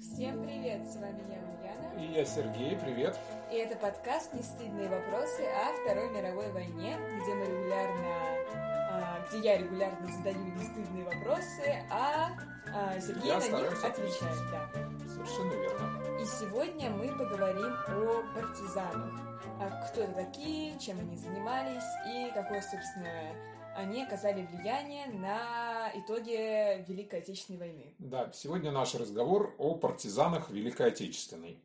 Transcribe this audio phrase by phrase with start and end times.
[0.00, 0.80] Всем привет!
[0.90, 2.02] С вами я, Ульяна.
[2.02, 3.18] И я Сергей, привет.
[3.52, 8.14] И это подкаст «Нестыдные вопросы» о Второй мировой войне, где мы регулярно,
[8.90, 12.30] а, где я регулярно задаю нестыдные вопросы, а,
[12.74, 14.38] а Сергей Я на них отвечает.
[14.50, 14.70] Да.
[15.06, 16.18] Совершенно верно.
[16.18, 19.20] И сегодня мы поговорим о партизанах.
[19.60, 23.34] А кто это такие, чем они занимались и какое, собственно,
[23.76, 27.94] они оказали влияние на итоги Великой Отечественной войны.
[27.98, 31.58] Да, сегодня наш разговор о партизанах Великой Отечественной.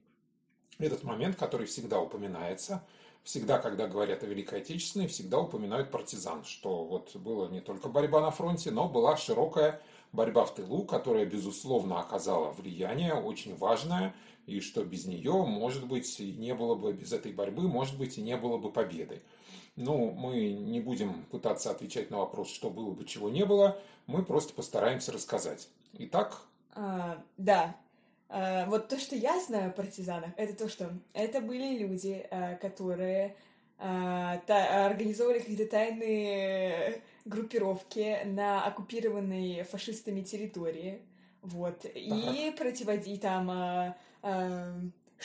[0.78, 2.84] Этот момент, который всегда упоминается,
[3.24, 8.22] всегда, когда говорят о Великой Отечественной, всегда упоминают партизан, что вот была не только борьба
[8.22, 9.82] на фронте, но была широкая
[10.12, 14.16] борьба в тылу, которая, безусловно, оказала влияние, очень важное,
[14.46, 18.22] и что без нее, может быть, не было бы, без этой борьбы, может быть, и
[18.22, 19.22] не было бы победы.
[19.76, 24.24] Ну, мы не будем пытаться отвечать на вопрос, что было бы, чего не было, мы
[24.24, 25.68] просто постараемся рассказать.
[25.94, 26.42] Итак,
[26.74, 27.76] А, да.
[28.30, 32.56] А, вот то, что я знаю о партизанах, это то, что это были люди, а,
[32.56, 33.36] которые
[33.78, 41.02] а, та- организовывали какие-то тайные группировки на оккупированной фашистами территории.
[41.42, 41.86] Вот.
[41.86, 43.96] И противоди там...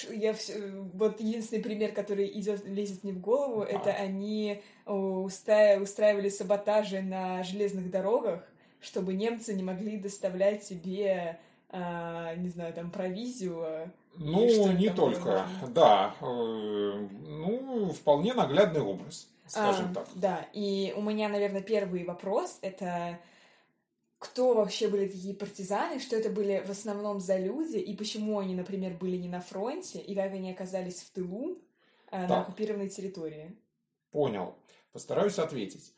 [0.09, 0.55] а, а, я всё-
[0.95, 3.67] вот единственный пример, который идет, лезет мне в голову, Да.
[3.67, 8.43] это они уста- устраивали саботажи на железных дорогах,
[8.81, 11.39] чтобы немцы не могли доставлять себе,
[11.71, 13.63] а, не знаю, там, провизию.
[13.63, 15.21] а, ну, не только,
[15.63, 15.69] было?
[15.69, 20.09] да, э, ну, вполне наглядный образ, скажем А, так.
[20.17, 23.19] Да, и у меня, наверное, первый вопрос— это
[24.21, 28.55] кто вообще были такие партизаны, что это были в основном за люди, и почему они,
[28.55, 31.59] например, были не на фронте, и как они оказались в тылу
[32.11, 33.57] а, на оккупированной территории.
[34.11, 34.55] Понял.
[34.93, 35.95] Постараюсь ответить.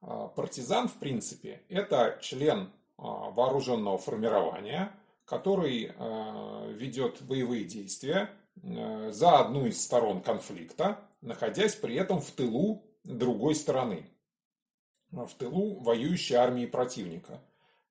[0.00, 4.94] А, Партизан, в принципе, это член а, вооруженного формирования,
[5.24, 8.30] который а, ведет боевые действия
[8.62, 14.06] а, за одну из сторон конфликта, находясь при этом в тылу другой стороны,
[15.10, 17.40] в тылу воюющей армии противника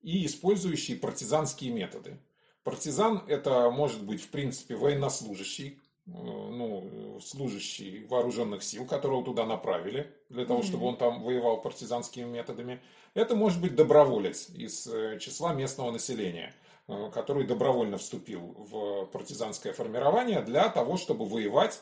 [0.04, 2.18] и использующий партизанские методы.
[2.62, 10.14] Партизан это может быть, в принципе, военнослужащий, э, ну, служащий вооруженных сил, которого туда направили,
[10.28, 12.80] для того, чтобы он там воевал партизанскими методами.
[13.14, 16.54] Это может быть доброволец из э, числа местного населения,
[16.86, 21.80] э, который добровольно вступил в партизанское формирование для того, чтобы воевать.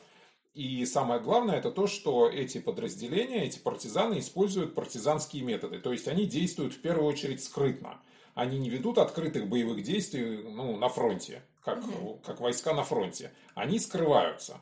[0.54, 5.80] И самое главное, это то, что эти подразделения, эти партизаны используют партизанские методы.
[5.80, 8.00] То есть они действуют в первую очередь скрытно.
[8.34, 12.18] Они не ведут открытых боевых действий ну, на фронте, как, Мгм.
[12.24, 13.32] как войска на фронте.
[13.54, 14.60] Они скрываются.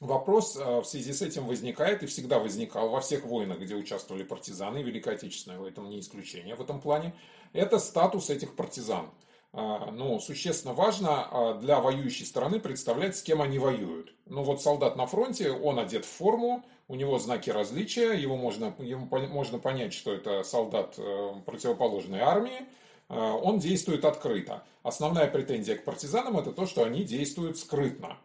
[0.00, 4.22] Вопрос э, в связи с этим возникает и всегда возникал во всех войнах, где участвовали
[4.22, 7.14] партизаны, Великая Отечественная в этом не исключение в этом плане.
[7.52, 9.10] Это статус этих партизан.
[9.56, 14.14] А, Ну, существенно важно а, для воюющей стороны представлять, с кем они воюют.
[14.26, 18.74] Ну, вот солдат на фронте, он одет в форму, у него знаки различия, его можно,
[18.78, 22.66] ему можно понять, что это солдат э, противоположной армии,
[23.08, 24.64] Э, он действует открыто.
[24.82, 28.18] Основная претензия к партизанам это то, что они действуют скрытно.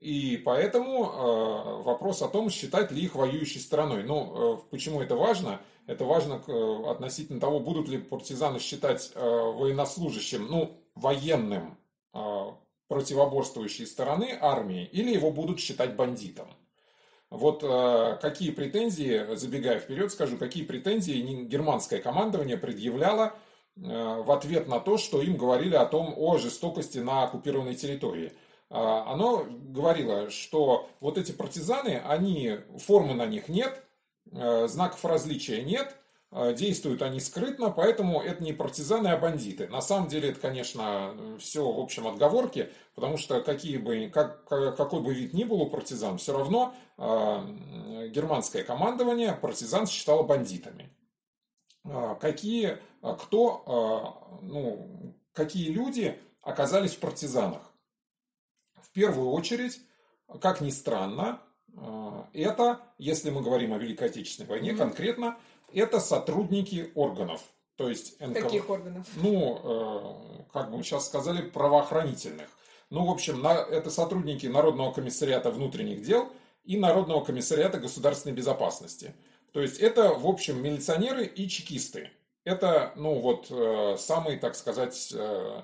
[0.00, 4.02] И поэтому э, вопрос о том, считать ли их воюющей стороной.
[4.02, 5.60] Ну, почему это важно?
[5.86, 11.76] Это важно э, относительно того, будут ли партизаны считать э, военнослужащим, ну, военным
[12.14, 12.44] э,
[12.88, 16.48] противоборствующей стороны армии, или его будут считать бандитом.
[17.30, 17.62] Вот
[18.20, 23.32] какие претензии, забегая вперед, скажу, какие претензии германское командование предъявляло
[23.74, 28.34] в ответ на то, что им говорили о том, о жестокости на оккупированной территории.
[28.68, 33.84] Оно говорило, что вот эти партизаны, они, формы на них нет,
[34.30, 35.96] знаков различия нет,
[36.30, 39.68] э, действуют они скрытно, поэтому это не партизаны, а бандиты.
[39.68, 45.00] На самом деле это, конечно, все в общем отговорки, потому что какие бы, как, какой
[45.00, 50.90] бы вид ни был у партизан, все равно э, германское командование партизан считало бандитами.
[51.84, 57.72] А, Какие, кто, а, ну, какие люди оказались в партизанах?
[58.80, 59.80] В первую очередь,
[60.40, 61.42] как ни странно,
[62.32, 64.78] это, если мы говорим о Великой Отечественной войне Мгм.
[64.78, 65.36] конкретно,
[65.72, 67.40] это сотрудники органов.
[67.76, 68.42] То есть НКВД.
[68.42, 69.06] Каких органов?
[69.16, 72.48] Ну, э, как бы мы сейчас сказали, правоохранительных.
[72.90, 76.28] Ну, в общем, на- это сотрудники Народного комиссариата внутренних дел
[76.64, 79.14] и Народного комиссариата государственной безопасности.
[79.52, 82.10] То есть это, в общем, милиционеры и чекисты.
[82.44, 85.62] Это, ну, вот, э, самый, так сказать, э,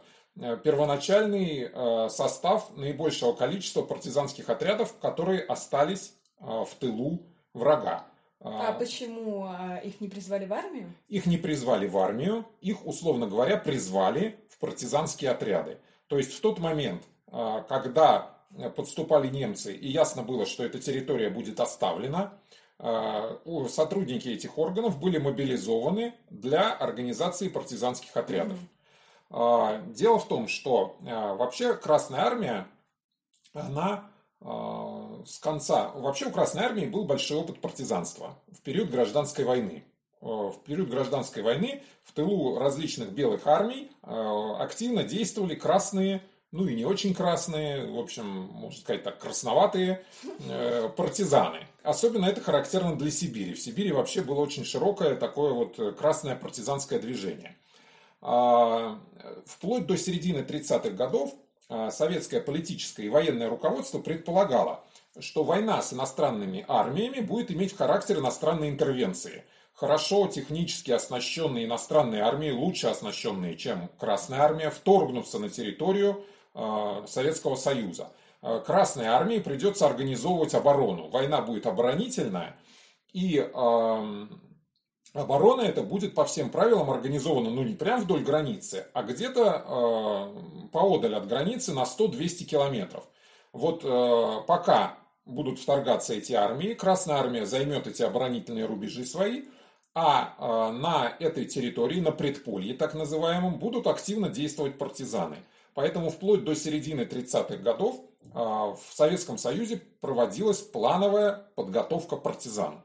[0.62, 7.22] первоначальный э, состав наибольшего количества партизанских отрядов, которые остались э, в тылу
[7.52, 8.06] врага.
[8.42, 9.46] А почему
[9.84, 10.94] их не призвали в армию?
[11.08, 15.76] Их не призвали в армию, их, условно говоря, призвали в партизанские отряды.
[16.06, 18.38] То есть в тот момент, когда
[18.76, 22.32] подступали немцы, и ясно было, что эта территория будет оставлена,
[23.68, 28.56] сотрудники этих органов были мобилизованы для организации партизанских отрядов.
[28.56, 28.79] Mm-hmm.
[29.30, 32.66] Дело в том, что вообще Красная Армия,
[33.54, 34.10] она
[34.40, 35.90] с конца...
[35.94, 39.84] Вообще у Красной Армии был большой опыт партизанства в период гражданской войны.
[40.20, 46.22] В период гражданской войны в тылу различных белых армий активно действовали красные
[46.52, 50.04] ну и не очень красные, в общем, можно сказать так, красноватые
[50.48, 51.66] э, партизаны.
[51.84, 53.54] Особенно это характерно для Сибири.
[53.54, 57.56] В Сибири вообще было очень широкое такое вот красное партизанское движение.
[58.20, 58.98] А,
[59.46, 61.34] вплоть до середины 30-х годов
[61.68, 64.84] а, советское политическое и военное руководство предполагало,
[65.18, 69.44] что война с иностранными армиями будет иметь характер иностранной интервенции.
[69.72, 76.24] Хорошо технически оснащенные иностранные армии, лучше оснащенные, чем Красная армия, вторгнутся на территорию
[76.54, 78.12] Э, Советского Союза.
[78.64, 81.08] Красной армии придется организовывать оборону.
[81.08, 82.56] Война будет оборонительная,
[83.12, 83.38] и
[85.12, 90.68] оборона это будет по всем правилам организована, ну не прямо вдоль границы, а где-то э,
[90.72, 93.04] поодаль от границы на 100-200 километров.
[93.52, 93.82] Вот
[94.46, 99.46] пока будут вторгаться эти армии, Красная армия займет эти оборонительные рубежи свои,
[99.92, 105.38] а на этой территории, на предполье так называемом, будут активно действовать партизаны–
[105.74, 108.00] Поэтому вплоть до середины 30-х годов
[108.34, 112.82] а, в Советском Союзе проводилась плановая подготовка партизан.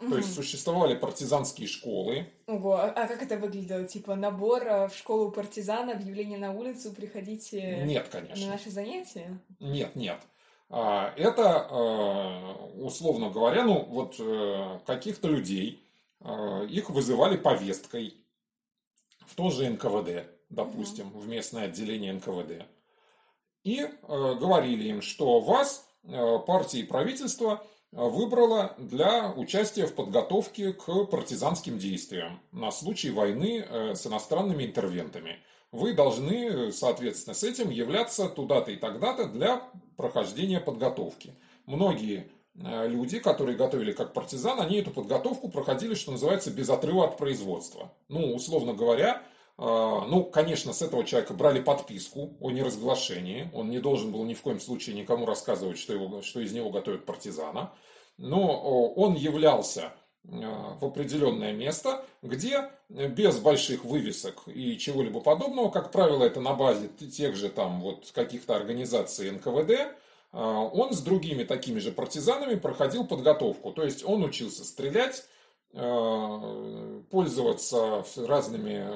[0.00, 0.10] Угу.
[0.10, 2.26] То есть существовали партизанские школы.
[2.46, 3.84] Ого, а, а как это выглядело?
[3.84, 8.46] Типа набор а, в школу партизан, объявление на улицу, приходите нет, конечно.
[8.46, 9.38] на наши занятия?
[9.60, 10.18] Нет, нет.
[10.70, 11.68] Это,
[12.74, 15.84] условно говоря, ну вот э, каких-то людей,
[16.68, 18.14] их вызывали повесткой
[19.26, 22.66] в то же НКВД допустим, в местное отделение НКВД,
[23.62, 23.88] и э,
[24.34, 27.64] говорили им, что вас э, партия и правительство
[27.94, 34.64] э, выбрало для участия в подготовке к партизанским действиям на случай войны э, с иностранными
[34.64, 35.38] интервентами.
[35.72, 39.62] Вы должны, соответственно, с этим являться туда-то и тогда-то для
[39.96, 41.34] прохождения подготовки.
[41.66, 47.06] Многие э, люди, которые готовили как партизан, они эту подготовку проходили, что называется, без отрыва
[47.06, 47.92] от производства.
[48.08, 49.22] Ну, условно говоря,
[49.56, 53.50] ну, конечно, с этого человека брали подписку о неразглашении.
[53.54, 56.70] Он не должен был ни в коем случае никому рассказывать, что, его, что из него
[56.70, 57.72] готовят партизана.
[58.18, 59.92] Но он являлся
[60.26, 66.54] а, в определенное место, где без больших вывесок и чего-либо подобного, как правило, это на
[66.54, 69.94] базе тех же там вот каких-то организаций НКВД,
[70.32, 73.72] а, он с другими такими же партизанами проходил подготовку.
[73.72, 75.24] То есть он учился стрелять,
[77.10, 78.86] пользоваться разными,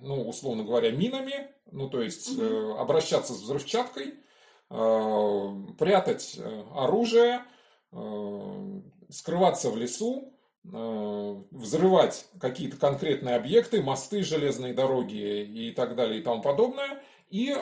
[0.00, 2.76] ну, условно говоря, минами, ну, то есть угу.
[2.78, 4.14] обращаться с взрывчаткой,
[4.70, 5.48] э,
[5.78, 6.38] прятать
[6.74, 7.42] оружие,
[9.10, 10.32] скрываться в лесу,
[10.64, 17.54] взрывать какие-то конкретные объекты, мосты, железные дороги и так далее и тому подобное, и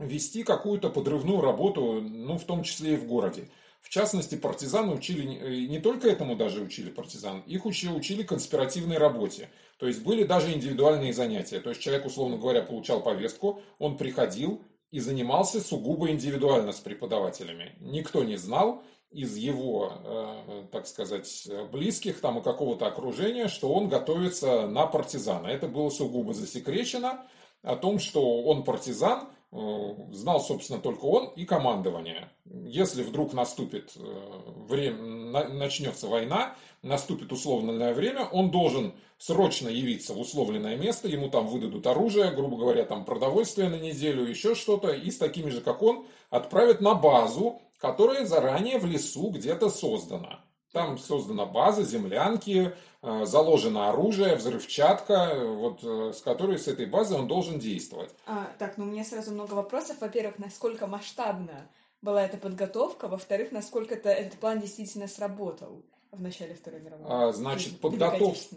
[0.00, 3.48] вести какую-то подрывную работу, ну, в том числе и в городе.
[3.80, 9.48] В частности, партизаны учили, не только этому даже учили партизан, их учили, учили конспиративной работе.
[9.78, 11.60] То есть были даже индивидуальные занятия.
[11.60, 17.76] То есть человек, условно говоря, получал повестку, он приходил и занимался сугубо индивидуально с преподавателями.
[17.80, 23.88] Никто не знал из его, э, так сказать, близких там и какого-то окружения, что он
[23.88, 25.46] готовится на партизана.
[25.46, 27.26] Это было сугубо засекречено
[27.62, 32.30] о том, что он партизан– Э, знал, собственно, только он и командование.
[32.44, 40.20] Если вдруг наступит э, время, начнется война, наступит условленное время, он должен срочно явиться в
[40.20, 45.10] условленное место, ему там выдадут оружие, грубо говоря, там продовольствие на неделю, еще что-то, и
[45.10, 50.44] с такими же, как он, отправят на базу, которая заранее в лесу где-то создана.
[50.72, 52.72] Там создана база, землянки,
[53.02, 58.14] э, заложено оружие, взрывчатка, вот э, с которой, с этой базы он должен действовать.
[58.26, 59.96] А, так, ну у меня сразу много вопросов.
[60.00, 61.68] Во-первых, насколько масштабна
[62.02, 63.08] была эта подготовка?
[63.08, 67.06] Во-вторых, насколько это, этот план действительно сработал в начале Второй мировой?
[67.08, 68.56] А, значит, подготовка...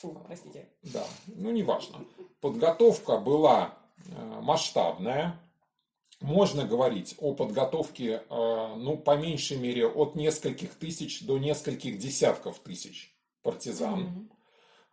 [0.00, 0.68] Фу, простите.
[0.82, 2.04] Да, ну неважно.
[2.40, 3.74] Подготовка была
[4.06, 5.38] э, масштабная,
[6.22, 12.58] можно говорить о подготовке, э, ну, по меньшей мере, от нескольких тысяч до нескольких десятков
[12.60, 14.28] тысяч партизан.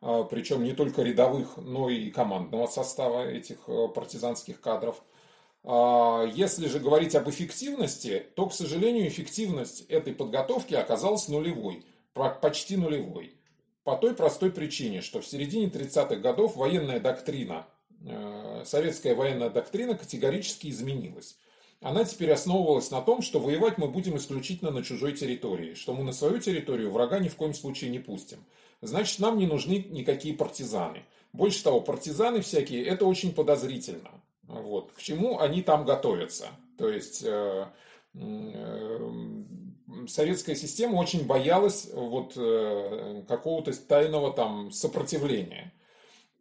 [0.01, 0.27] Mm-hmm.
[0.29, 5.01] Причем не только рядовых, но и командного состава этих э, партизанских кадров.
[5.61, 11.83] Если же говорить об эффективности, то, к сожалению, эффективность этой подготовки оказалась нулевой,
[12.41, 13.35] почти нулевой.
[13.83, 17.67] По той простой причине, что в середине 30-х годов военная доктрина
[18.65, 21.37] советская военная доктрина категорически изменилась.
[21.81, 26.03] Она теперь основывалась на том, что воевать мы будем исключительно на чужой территории, что мы
[26.03, 28.39] на свою территорию врага ни в коем случае не пустим.
[28.81, 31.03] Значит, нам не нужны никакие партизаны.
[31.31, 34.09] Больше того, партизаны всякие, это очень подозрительно.
[34.43, 34.91] Вот.
[34.93, 36.47] К чему они там готовятся?
[36.77, 37.65] То есть э,
[38.15, 39.11] э,
[40.07, 45.73] советская система очень боялась вот э, какого-то тайного там сопротивления.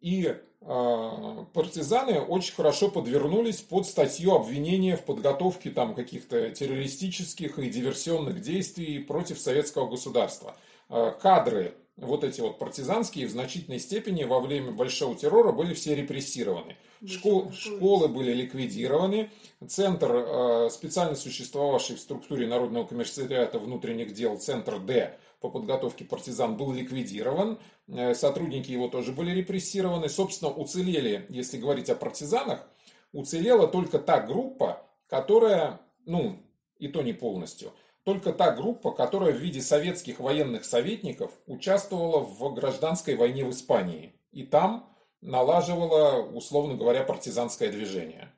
[0.01, 7.69] И э, партизаны очень хорошо подвернулись под статью обвинения в подготовке там каких-то террористических и
[7.69, 10.55] диверсионных действий против советского государства.
[10.89, 15.95] Э, кадры вот эти вот партизанские в значительной степени во время большого террора были все
[15.95, 16.75] репрессированы.
[17.05, 19.31] Школ, школы были ликвидированы,
[19.67, 26.57] центр, э, специально существовавший в структуре Народного комиссариата внутренних дел, центр Д по подготовке партизан
[26.57, 30.09] был ликвидирован, э, сотрудники его тоже были репрессированы.
[30.09, 32.67] Собственно, уцелели, если говорить о партизанах,
[33.13, 36.37] уцелела только та группа, которая, ну,
[36.77, 37.71] и то не полностью,
[38.03, 44.13] только та группа, которая в виде советских военных советников участвовала в гражданской войне в Испании.
[44.31, 44.89] И там
[45.21, 48.31] налаживала, условно говоря, партизанское движение.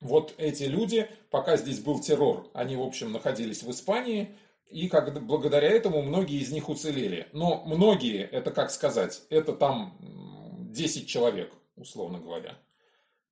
[0.00, 4.36] Вот эти люди, пока здесь был террор, они, в общем, находились в Испании,
[4.70, 7.28] и как, благодаря этому многие из них уцелели.
[7.32, 9.98] Но многие, это как сказать, это там
[10.70, 12.58] 10 человек, условно говоря.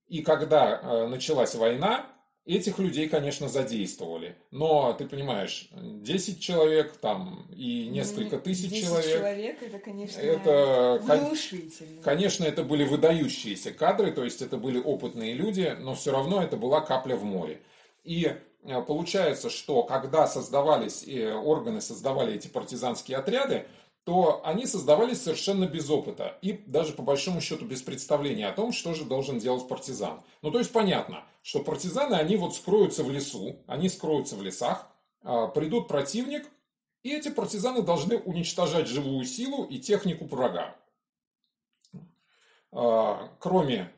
[0.08, 2.06] И когда э, началась война,
[2.46, 4.36] Этих людей, конечно, задействовали.
[4.52, 9.18] Но, ты понимаешь, 10 человек там и несколько тысяч 10 человек.
[9.18, 12.02] человек, это, конечно, это, глушительно.
[12.04, 16.56] Конечно, это были выдающиеся кадры, то есть это были опытные люди, но все равно это
[16.56, 17.62] была капля в море.
[18.04, 18.32] И
[18.87, 23.66] получается, что когда создавались, э, органы создавали эти партизанские отряды,
[24.04, 28.73] то они создавались совершенно без опыта и даже по большому счету без представления о том,
[28.73, 30.23] что же должен делать партизан.
[30.42, 34.87] Ну, то есть понятно, что партизаны, они вот скроются в лесу, они скроются в лесах,
[35.23, 36.49] а, придут противник,
[37.02, 40.76] и эти партизаны должны уничтожать живую силу и технику врага.
[42.70, 43.95] Кроме Э,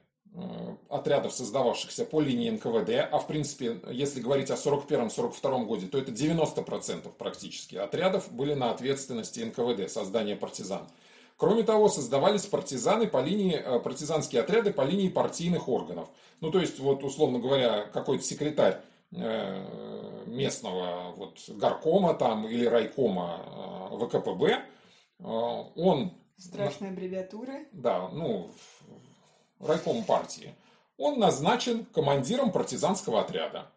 [0.89, 6.13] отрядов, создававшихся по линии НКВД, а в принципе, если говорить о 41-42 годе, то это
[6.13, 10.89] 90% практически отрядов были на ответственности НКВД, создания партизан.
[11.37, 16.09] Кроме того, создавались партизаны по линии, э, партизанские отряды по линии партийных органов.
[16.41, 18.81] Ну, то есть, вот, условно говоря, какой-то секретарь
[19.13, 24.65] э, местного вот, горкома там или райкома ВКПБ,
[25.21, 26.13] он...
[26.37, 27.55] Страшная аббревиатура.
[27.73, 28.51] Да, ну,
[29.61, 30.55] райком партии,
[30.97, 33.71] он назначен командиром партизанского отряда.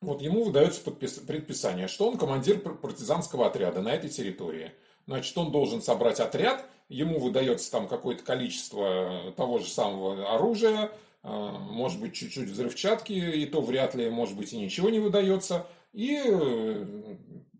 [0.00, 4.72] Вот ему выдается предписание, что он командир партизанского отряда на этой территории.
[5.06, 10.92] Значит, он должен собрать отряд, ему выдается там какое-то количество того же самого оружия,
[11.22, 15.66] э, может быть, чуть-чуть взрывчатки, и то вряд ли, может быть, и ничего не выдается.
[15.92, 16.84] И э,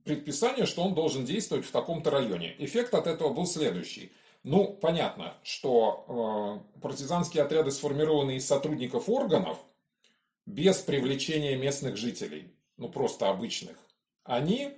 [0.04, 2.54] предписание, что он должен действовать в таком-то районе.
[2.58, 4.12] Эффект от этого был следующий–
[4.46, 9.58] ну, понятно, что э, партизанские отряды сформированы из сотрудников органов
[10.46, 13.76] без привлечения местных жителей, ну просто обычных.
[14.22, 14.70] Они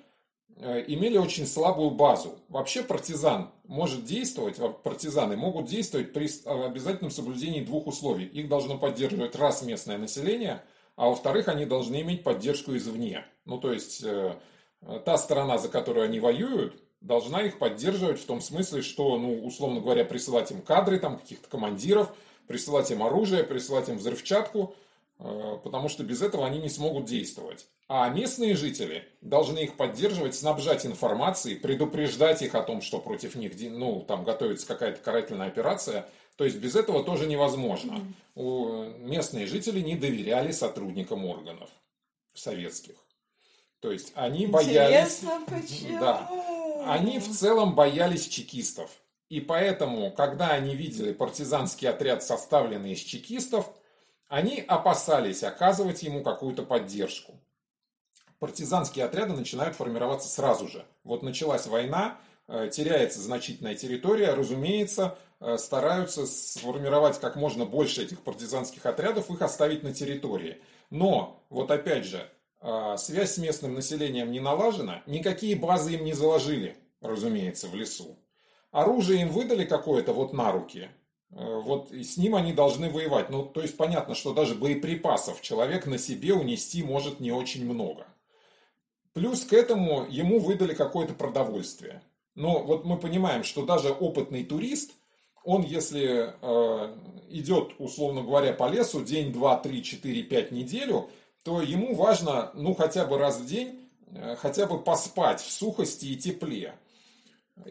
[0.57, 2.39] э, имели очень слабую базу.
[2.49, 8.25] Вообще партизан может действовать, партизаны могут действовать при обязательном соблюдении двух условий.
[8.25, 10.65] Их должно поддерживать раз местное население,
[10.97, 13.27] а во-вторых, они должны иметь поддержку извне.
[13.45, 14.35] Ну, то есть, э,
[15.05, 19.81] та сторона, за которую они воюют, должна их поддерживать в том смысле, что, ну, условно
[19.81, 22.13] говоря, присылать им кадры, там, каких-то командиров,
[22.47, 24.75] присылать им оружие, присылать им взрывчатку,
[25.19, 27.67] э, потому что без этого они не смогут действовать.
[27.89, 33.53] А местные жители должны их поддерживать, снабжать информацией, предупреждать их о том, что против них,
[33.61, 36.09] ну, там готовится какая-то карательная операция.
[36.37, 38.01] То есть без этого тоже невозможно.
[38.37, 39.01] Mm-hmm.
[39.01, 41.69] Местные жители не доверяли сотрудникам органов
[42.35, 42.95] советских.
[43.81, 45.21] То есть они боялись...
[45.21, 46.01] Интересно, почему?
[46.01, 48.91] Да они в целом боялись чекистов.
[49.29, 53.71] И поэтому, когда они видели партизанский отряд, составленный из чекистов,
[54.29, 57.39] они опасались оказывать ему какую-то поддержку.
[58.39, 60.85] Партизанские отряды начинают формироваться сразу же.
[61.03, 68.23] Вот началась война, э, теряется значительная территория, разумеется, э, стараются сформировать как можно больше этих
[68.23, 70.63] партизанских отрядов, их оставить на территории.
[70.91, 76.77] Но, вот опять же, связь с местным населением не налажена, никакие базы им не заложили,
[77.01, 78.19] разумеется, в лесу.
[78.71, 80.91] Оружие им выдали какое-то вот на руки,
[81.31, 83.31] э, вот с ним они должны воевать.
[83.31, 88.07] Ну, то есть понятно, что даже боеприпасов человек на себе унести может не очень много.
[89.15, 92.03] Плюс к этому ему выдали какое-то продовольствие.
[92.35, 94.93] Но вот мы понимаем, что даже опытный турист,
[95.45, 96.97] он, если э,
[97.31, 101.09] идет, условно говоря, по лесу день, два, три, четыре, пять неделю,
[101.43, 106.07] то ему важно, ну, хотя бы раз в день, э, хотя бы поспать в сухости
[106.07, 106.75] и тепле.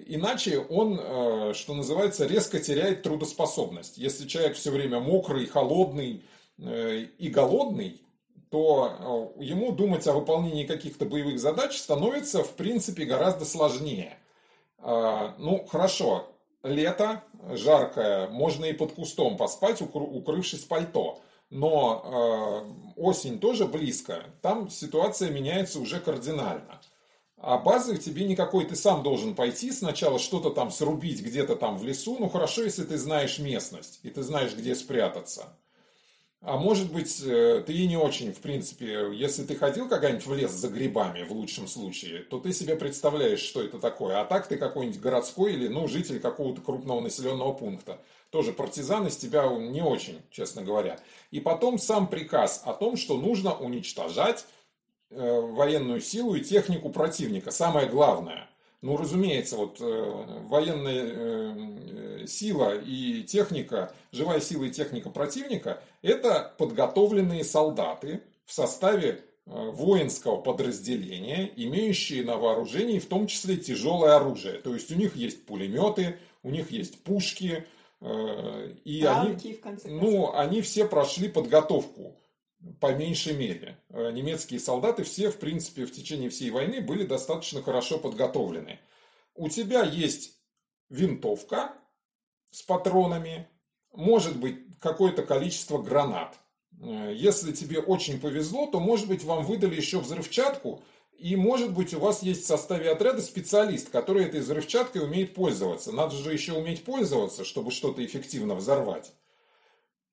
[0.06, 3.98] Иначе он, э, что называется, резко теряет трудоспособность.
[3.98, 6.24] Если человек все время мокрый, холодный
[6.58, 8.02] э, и голодный,
[8.50, 14.18] то ему думать о выполнении каких-то боевых задач становится, в принципе, гораздо сложнее.
[14.80, 16.30] Ну, хорошо,
[16.64, 21.22] лето, жаркое, можно и под кустом поспать, укрывшись пальто.
[21.50, 26.82] Но осень тоже близко, там ситуация меняется уже кардинально.
[27.40, 31.84] А базы тебе никакой, ты сам должен пойти сначала что-то там срубить где-то там в
[31.84, 32.18] лесу.
[32.20, 35.56] Ну хорошо, если ты знаешь местность и ты знаешь, где спрятаться.
[36.42, 40.34] А может быть, э, ты и не очень, в принципе, если ты ходил когда-нибудь в
[40.36, 44.22] лес за грибами, в лучшем случае, то ты себе представляешь, что это такое.
[44.22, 48.00] А так ты какой-нибудь городской или, ну, житель какого-то крупного населенного пункта.
[48.30, 51.00] Тоже партизан из тебя не очень, честно говоря.
[51.32, 54.46] И потом сам приказ о том, что нужно уничтожать
[55.10, 57.50] Э, военную силу и технику противника.
[57.52, 58.50] Самое главное.
[58.82, 66.54] Ну, разумеется, вот э, военная э, сила и техника, живая сила и техника противника– это
[66.58, 74.56] подготовленные солдаты в составе воинского подразделения, имеющие на вооружении в том числе тяжелое оружие.
[74.56, 77.66] То есть у них есть пулеметы, у них есть пушки,
[78.02, 82.16] и Танки, они, в конце ну, они все прошли подготовку
[82.80, 83.78] по меньшей мере.
[83.90, 88.80] Э, немецкие солдаты все, в принципе, в течение всей войны были достаточно хорошо подготовлены.
[89.36, 90.38] У тебя есть
[90.90, 91.74] винтовка
[92.52, 93.48] с патронами,
[93.94, 96.38] может быть какое-то количество гранат.
[96.82, 100.84] Э, если тебе очень повезло, то, может быть, вам выдали еще взрывчатку,
[101.18, 105.92] и, может быть, у вас есть в составе отряда специалист, который этой взрывчаткой умеет пользоваться.
[105.92, 109.12] Надо же еще уметь пользоваться, чтобы что-то эффективно взорвать.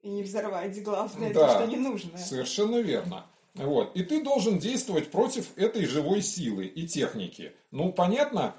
[0.02, 2.18] И не взорвать, главное, да, то, что не нужно.
[2.18, 3.26] Совершенно верно.
[3.54, 3.94] Вот.
[3.96, 7.52] И ты должен действовать против этой живой силы и техники.
[7.70, 8.54] Ну, понятно,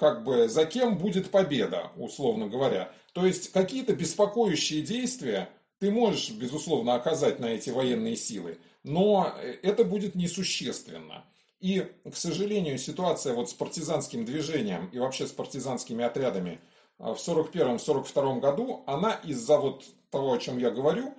[0.00, 2.92] как бы за кем будет победа, условно говоря.
[3.12, 9.84] То есть какие-то беспокоящие действия ты можешь, безусловно, оказать на эти военные силы, но это
[9.84, 11.24] будет несущественно.
[11.62, 16.60] И, к сожалению, ситуация вот с партизанским движением и вообще с партизанскими отрядами
[16.98, 21.14] в 1941-1942 году, она из-за вот того, о чем я говорю,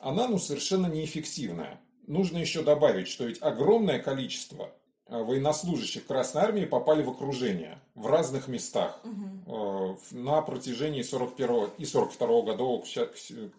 [0.00, 1.80] она ну, совершенно неэффективная.
[2.08, 4.72] Нужно еще добавить, что ведь огромное количество
[5.06, 9.96] э, военнослужащих Красной Армии попали в окружение в разных местах угу.
[10.10, 12.84] на протяжении 41 и 42 годов,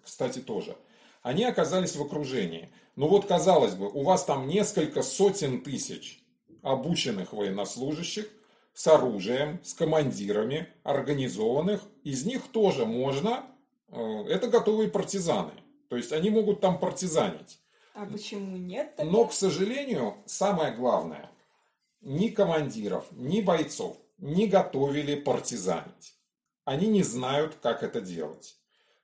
[0.04, 0.76] кстати, тоже.
[1.24, 2.70] Они оказались в окружении.
[2.98, 6.22] Ну вот, казалось бы, у вас там несколько сотен тысяч
[6.66, 8.28] обученных военнослужащих
[8.74, 11.82] с оружием, с командирами, организованных.
[12.04, 13.46] Из них тоже можно
[13.96, 15.52] Э, это готовые партизаны.
[15.90, 17.60] То есть они могут там партизанить.
[17.94, 18.96] А почему нет?
[18.96, 19.12] Тогда?
[19.12, 21.32] Но, к сожалению, самое главное,
[22.02, 26.16] ни командиров, ни бойцов не готовили партизанить.
[26.64, 28.58] Они не знают, как это делать.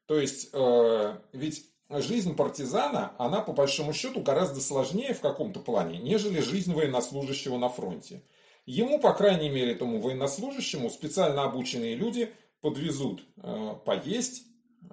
[0.05, 1.67] То есть, э, ведь
[1.99, 7.69] жизнь партизана, она по большому счету гораздо сложнее в каком-то плане, нежели жизнь военнослужащего на
[7.69, 8.23] фронте.
[8.65, 14.45] Ему, по крайней мере, этому военнослужащему специально обученные люди подвезут э, поесть,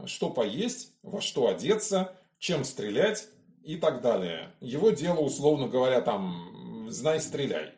[0.07, 3.29] что поесть, во что одеться, чем стрелять
[3.63, 4.55] и так далее.
[4.61, 7.75] Его дело, условно говоря, там, знай, стреляй.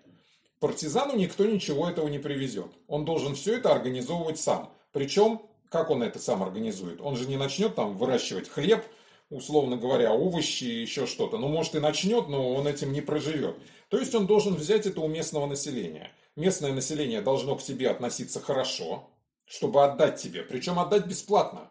[0.61, 2.71] Партизану никто ничего этого не привезет.
[2.87, 4.73] Он должен все это организовывать сам.
[4.93, 7.01] Причем, как он это сам организует?
[7.01, 8.85] Он же не начнет там выращивать хлеб,
[9.31, 11.39] условно говоря, овощи и еще что-то.
[11.39, 13.57] Ну, может и начнет, но он этим не проживет.
[13.89, 16.13] То есть он должен взять это у местного населения.
[16.37, 19.09] Местное население должно к тебе относиться хорошо,
[19.47, 20.43] чтобы отдать тебе.
[20.43, 21.71] Причем отдать бесплатно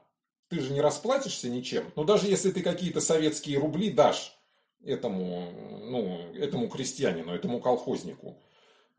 [0.50, 1.92] ты же не расплатишься ничем.
[1.96, 4.36] Но даже если ты какие-то советские рубли дашь
[4.84, 5.52] этому,
[5.84, 8.42] ну, этому крестьянину, этому колхознику,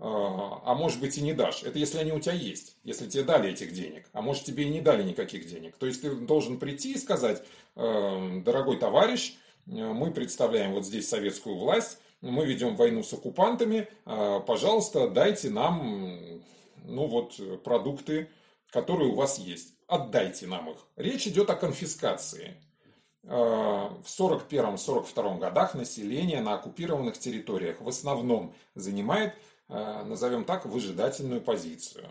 [0.01, 1.63] а, а может быть и не дашь.
[1.63, 4.07] Это если они у тебя есть, если тебе дали этих денег.
[4.13, 5.77] А может тебе и не дали никаких денег.
[5.77, 7.43] То есть ты должен прийти и сказать,
[7.77, 9.37] «Э, дорогой товарищ,
[9.67, 15.51] э, мы представляем вот здесь советскую власть, мы ведем войну с оккупантами, э, пожалуйста, дайте
[15.51, 16.43] нам
[16.85, 18.29] ну вот, продукты,
[18.71, 20.77] которые у вас есть отдайте нам их.
[20.97, 22.55] Речь идет о конфискации.
[23.25, 29.35] Э, в 41-42 годах население на оккупированных территориях в основном занимает,
[29.70, 32.09] назовем так, выжидательную позицию.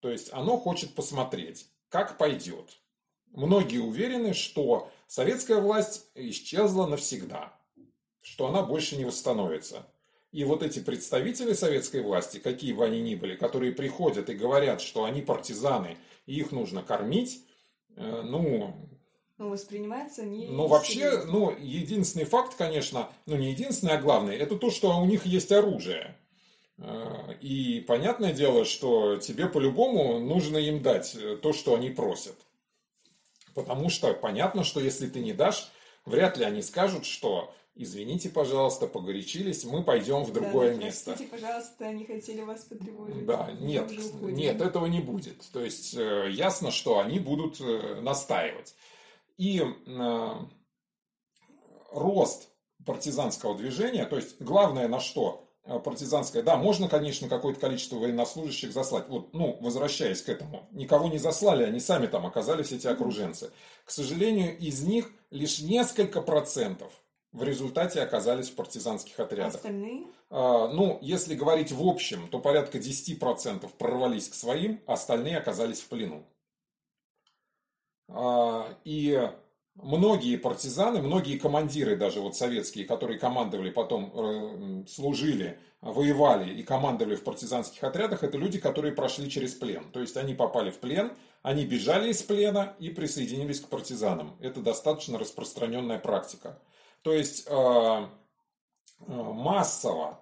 [0.00, 2.78] То есть оно хочет посмотреть, как пойдет.
[3.32, 7.52] Многие уверены, что советская власть исчезла навсегда,
[8.22, 9.86] что она больше не восстановится.
[10.30, 14.80] И вот эти представители советской власти, какие бы они ни были, которые приходят и говорят,
[14.80, 17.44] что они партизаны, и их нужно кормить,
[17.96, 18.74] э, ну,
[19.38, 20.48] ну, воспринимается не...
[20.48, 25.04] Ну, вообще, ну, единственный факт, конечно, ну, не единственный, а главный, это то, что у
[25.06, 26.16] них есть оружие.
[26.78, 32.36] Э, и понятное дело, что тебе по-любому нужно им дать то, что они просят.
[33.54, 35.70] Потому что понятно, что если ты не дашь,
[36.04, 41.12] вряд ли они скажут, что извините, пожалуйста, погорячились, мы пойдем в другое да, место.
[41.12, 43.24] Простите, пожалуйста, они хотели вас потревожить.
[43.24, 45.40] Да, нет, нет, этого не будет.
[45.52, 48.74] То есть э, ясно, что они будут э, настаивать.
[49.36, 50.34] И э,
[51.92, 52.50] рост
[52.84, 58.72] партизанского движения, то есть главное на что э, партизанское, да, можно, конечно, какое-то количество военнослужащих
[58.72, 59.08] заслать.
[59.08, 63.50] Вот, ну, возвращаясь к этому, никого не заслали, они сами там оказались, эти окруженцы.
[63.84, 66.92] К сожалению, из них лишь несколько процентов
[67.32, 69.56] в результате оказались в партизанских отрядах.
[69.56, 70.06] Остальные?
[70.30, 75.80] А, ну, если говорить в общем, то порядка 10% прорвались к своим, а остальные оказались
[75.80, 76.24] в плену.
[78.08, 79.30] А, и
[79.82, 87.14] многие партизаны, многие командиры, даже вот советские, которые командовали потом, э, служили, воевали и командовали
[87.14, 89.90] в партизанских отрядах, это люди, которые прошли через плен.
[89.92, 91.12] То есть они попали в плен,
[91.42, 94.36] они бежали из плена и присоединились к партизанам.
[94.40, 96.58] Это достаточно распространенная практика.
[97.02, 98.06] То есть э, э,
[99.06, 100.20] массово,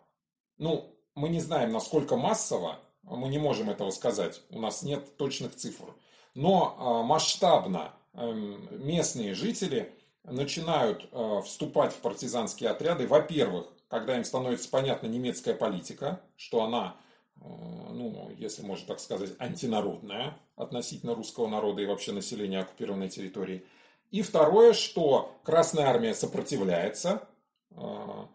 [0.59, 5.55] ну, мы не знаем, насколько массово, мы не можем этого сказать, у нас нет точных
[5.57, 5.95] цифр.
[6.35, 9.93] Но масштабно местные жители
[10.25, 11.09] начинают
[11.45, 16.97] вступать в партизанские отряды, во-первых, когда им становится понятна немецкая политика, что она,
[17.37, 23.65] ну, если можно так сказать, антинародная относительно русского народа и вообще населения оккупированной территории–
[24.11, 27.29] и второе, что Красная Армия сопротивляется.
[27.73, 28.29] А,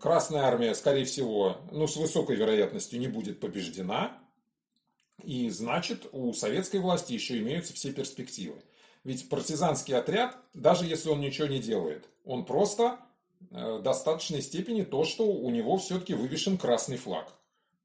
[0.00, 4.18] Красная Армия, скорее всего, ну, с высокой вероятностью не будет побеждена.
[5.22, 8.62] И значит, у советской власти еще имеются все перспективы.
[9.04, 12.98] Ведь партизанский отряд, даже если он ничего не делает, он просто
[13.50, 17.32] э, в достаточной степени то, что у него все-таки вывешен красный флаг.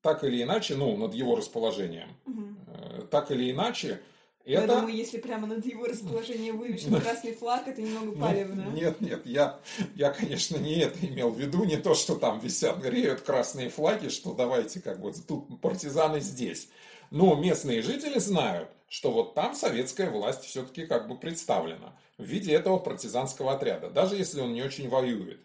[0.02, 2.10] Так или иначе, ну, над его расположением.
[2.26, 3.08] Угу.
[3.08, 4.02] Так или иначе,
[4.46, 4.62] это...
[4.62, 8.62] Я думаю, если прямо над его расположением вывешен красный флаг, это немного ну, палевно.
[8.76, 9.60] Нет, нет, я,
[9.96, 14.10] я, конечно, не это имел в виду, не то, что там висят, греют красные флаги,
[14.10, 16.70] что давайте как вот тут партизаны здесь.
[17.10, 22.54] Но местные жители знают, что вот там советская власть все-таки как бы представлена в виде
[22.54, 25.42] этого партизанского отряда, даже если он не очень воюет.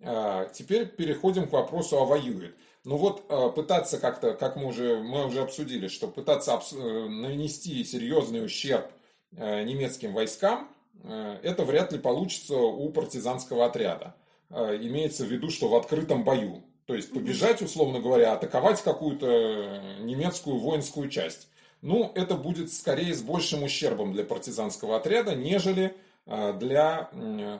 [0.00, 2.54] А, теперь переходим к вопросу, а воюет.
[2.84, 7.82] Ну вот э, пытаться как-то, как мы уже, мы уже обсудили, что пытаться э, нанести
[7.82, 8.86] серьезный ущерб
[9.32, 10.68] э, немецким войскам,
[11.02, 14.14] это вряд ли получится у партизанского отряда.
[14.48, 16.62] Имеется в виду, что в открытом бою.
[16.86, 21.48] То есть побежать, условно говоря, атаковать какую-то немецкую воинскую часть.
[21.84, 25.94] Ну, это будет скорее с большим ущербом для партизанского отряда, нежели
[26.26, 27.10] для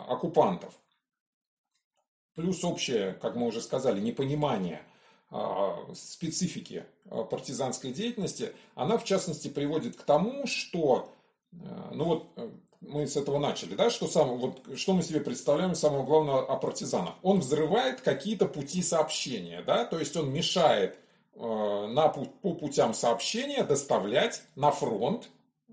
[0.09, 0.75] оккупантов.
[2.35, 4.83] Плюс общее, как мы уже сказали, непонимание–
[5.37, 11.13] а, специфики а, партизанской деятельности, она в частности приводит к тому, что,
[11.91, 15.75] ну вот э, мы с этого начали, да, что, сам, вот, что мы себе представляем
[15.75, 17.15] самого главного о партизанах.
[17.23, 20.99] Он взрывает какие-то пути сообщения, да, то есть он мешает э,
[21.37, 25.29] на, по путям сообщения доставлять на фронт
[25.69, 25.73] э,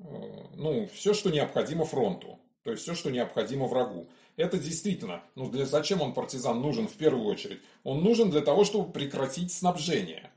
[0.55, 4.07] ну, все, что необходимо фронту, то есть все, что необходимо врагу.
[4.37, 7.61] Это действительно, ну для, зачем он партизан нужен в первую очередь?
[7.83, 10.31] Он нужен для того, чтобы прекратить снабжение.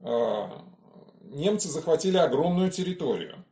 [0.00, 0.64] А,
[1.22, 3.44] немцы захватили огромную территорию.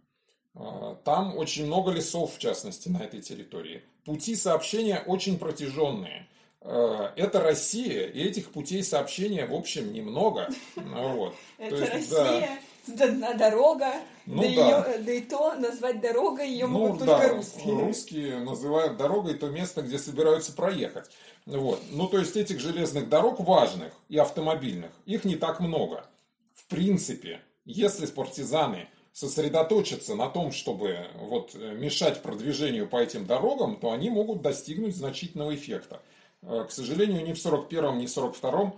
[1.04, 3.82] Там очень много лесов, в частности, на этой территории.
[4.04, 6.28] Пути сообщения очень протяженные.
[6.64, 10.48] А, это Россия, и этих путей сообщения, в общем, немного.
[10.76, 11.34] Вот.
[11.58, 13.92] Это Россия, одна дорога,
[14.26, 14.92] ну, да, да.
[14.92, 17.74] Ее, да и то назвать дорогой ее ну, могут да, только русские.
[17.74, 21.10] Русские называют дорогой то место, где собираются проехать.
[21.44, 21.82] Вот.
[21.90, 26.06] Ну, то есть этих железных дорог важных и автомобильных, их не так много.
[26.54, 33.92] В принципе, если партизаны сосредоточатся на том, чтобы вот, мешать продвижению по этим дорогам, то
[33.92, 36.00] они могут достигнуть значительного эффекта.
[36.46, 38.74] Э, к сожалению, ни в 41-м, ни в 42-м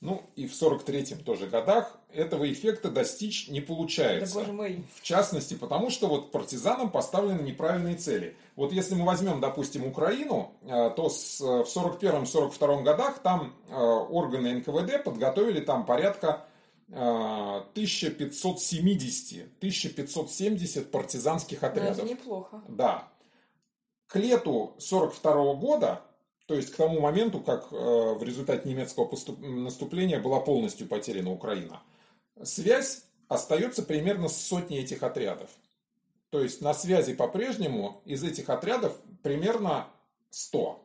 [0.00, 4.34] ну и в 43-м тоже годах этого эффекта достичь не получается.
[4.34, 4.84] Да, боже мой.
[4.94, 8.36] В частности, потому что вот партизанам поставлены неправильные цели.
[8.54, 14.56] Вот если мы возьмем, допустим, Украину, э, то с, э, в 41-42 годах там органы
[14.56, 16.44] НКВД подготовили там порядка
[16.90, 21.96] 1570, 1570 партизанских ну, отрядов.
[21.98, 22.60] это неплохо.
[22.68, 23.08] Да.
[24.06, 26.02] К лету 42 года
[26.46, 31.82] то есть к тому моменту, как э, в результате немецкого наступления была полностью потеряна Украина.
[32.42, 35.48] Связь остается примерно с сотней этих отрядов.
[36.30, 39.88] То есть на связи по-прежнему из этих отрядов примерно
[40.30, 40.80] 100.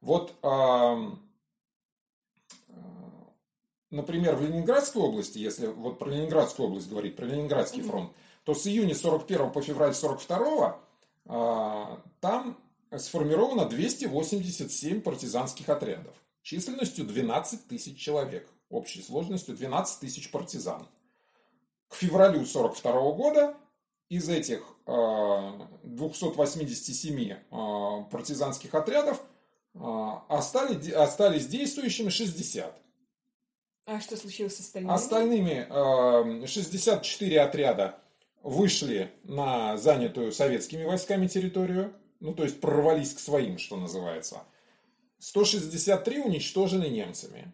[0.00, 0.34] Вот,
[3.90, 8.10] например, в Ленинградской области, если вот про Ленинградскую область говорить, про Ленинградский фронт,
[8.42, 10.80] то с июня 41 по февраль 42
[12.20, 12.58] там
[12.98, 20.86] сформировано 287 партизанских отрядов численностью 12 тысяч человек, общей сложностью 12 тысяч партизан.
[21.88, 23.56] К февралю 42 года
[24.08, 27.36] из этих 287 э, э,
[28.10, 29.22] партизанских отрядов
[29.74, 29.78] э,
[30.28, 32.76] остались, остались действующими 60.
[33.86, 34.94] А что случилось с остальными?
[34.94, 37.98] Остальными 64 отряда
[38.42, 44.42] вышли на занятую советскими войсками территорию, ну то есть прорвались к своим, что называется.
[45.18, 47.52] 163 уничтожены немцами.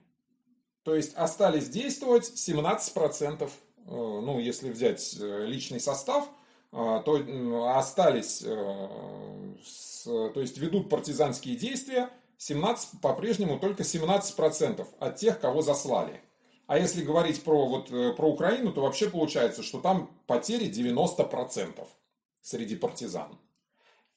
[0.85, 3.51] То есть остались действовать 17%,
[3.87, 6.29] ну если взять личный состав,
[6.71, 7.19] а, то
[7.77, 8.89] остались, э,
[10.05, 16.21] то есть ведут партизанские действия 17, по-прежнему только 17% от тех, кого заслали.
[16.67, 21.89] А если говорить про, вот, э, про Украину, то вообще получается, что там потери 90%
[22.43, 23.39] среди партизан.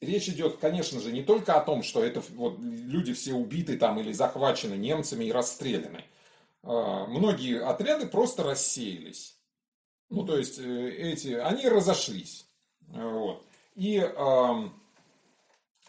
[0.02, 4.00] Речь идет, конечно же, не только о том, что это вот, люди все убиты там
[4.00, 6.04] или захвачены немцами и расстреляны.
[6.64, 9.38] А, многие отряды просто рассеялись.
[10.10, 12.48] Ну, то есть, э, эти, они разошлись.
[12.88, 13.46] Вот.
[13.76, 14.70] И э,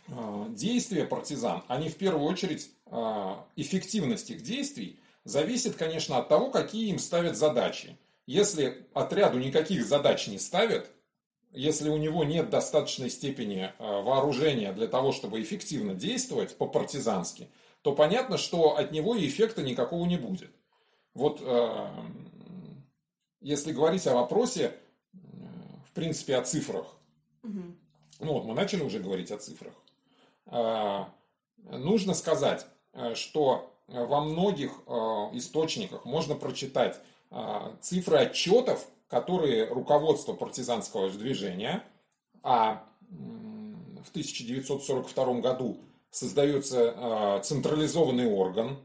[0.09, 6.51] э, действия партизан, они в первую очередь, э, эффективность их действий зависит, конечно, от того,
[6.51, 7.97] какие им ставят задачи.
[8.27, 10.91] Если отряду никаких задач не ставят,
[11.53, 17.49] если у него нет достаточной степени вооружения для того, чтобы эффективно действовать по-партизански,
[17.83, 20.51] то понятно, что от него и эффекта никакого не будет.
[21.15, 21.43] Вот
[23.41, 24.73] если говорить о вопросе,
[25.13, 26.87] в принципе, о цифрах.
[27.43, 27.63] Угу.
[28.21, 29.75] Ну вот, мы начали уже говорить о цифрах.
[31.59, 34.93] Нужно сказать, э, что во многих э,
[35.35, 36.99] источниках можно прочитать
[37.81, 41.85] цифры отчетов, которые руководство партизанского движения,
[42.43, 45.77] а в 1942 году
[46.11, 48.79] создается а, централизованный орган,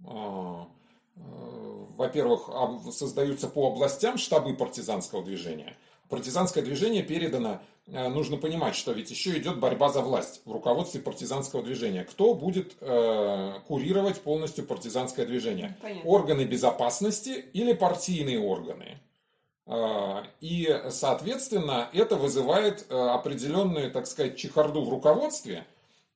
[0.00, 0.64] э,
[1.96, 2.50] во-первых,
[2.92, 5.78] создаются по областям штабы партизанского движения.
[6.10, 11.62] Партизанское движение передано, нужно понимать, что ведь еще идет борьба за власть в руководстве партизанского
[11.62, 12.04] движения.
[12.04, 15.78] Кто будет э, курировать полностью партизанское движение?
[15.80, 16.10] Понятно.
[16.10, 18.98] Органы безопасности или партийные органы?
[19.66, 25.66] Э, и, соответственно, это вызывает э, определенную, так сказать, чехарду в руководстве–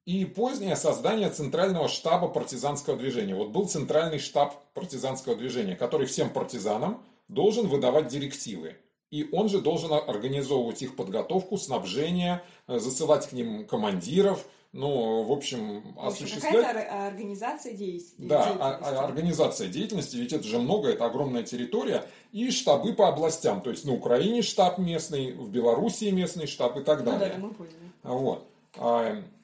[0.08, 3.34] и позднее создание центрального штаба партизанского движения.
[3.34, 8.78] Вот был центральный штаб партизанского движения, который всем партизанам должен выдавать директивы.
[9.11, 15.33] И он же должен организовывать их подготовку, снабжение, э, засылать к ним командиров, ну, в
[15.33, 16.66] общем, осуществлять...
[16.66, 18.28] Какая-то организация действий.
[18.28, 22.04] Да, а, а, организация деятельности, ведь это же много, это огромная территория.
[22.33, 26.85] И штабы по областям, то есть на Украине штаб местный, в Белоруссии местный штаб и
[26.85, 27.35] так далее.
[27.38, 27.92] Ну, да, мы поняли.
[28.02, 28.46] Вот.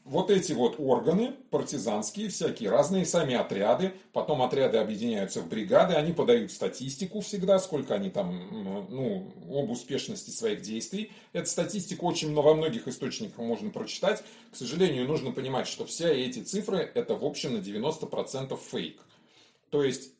[0.04, 6.12] Вот эти вот органы партизанские, всякие разные, сами отряды, потом отряды объединяются в бригады, они
[6.12, 11.10] подают статистику всегда, сколько они там, ну, об успешности своих действий.
[11.32, 14.22] Эту статистику очень во многих источниках можно прочитать.
[14.52, 19.00] К сожалению, нужно понимать, что все эти цифры это в общем на 90% фейк.
[19.70, 20.12] То есть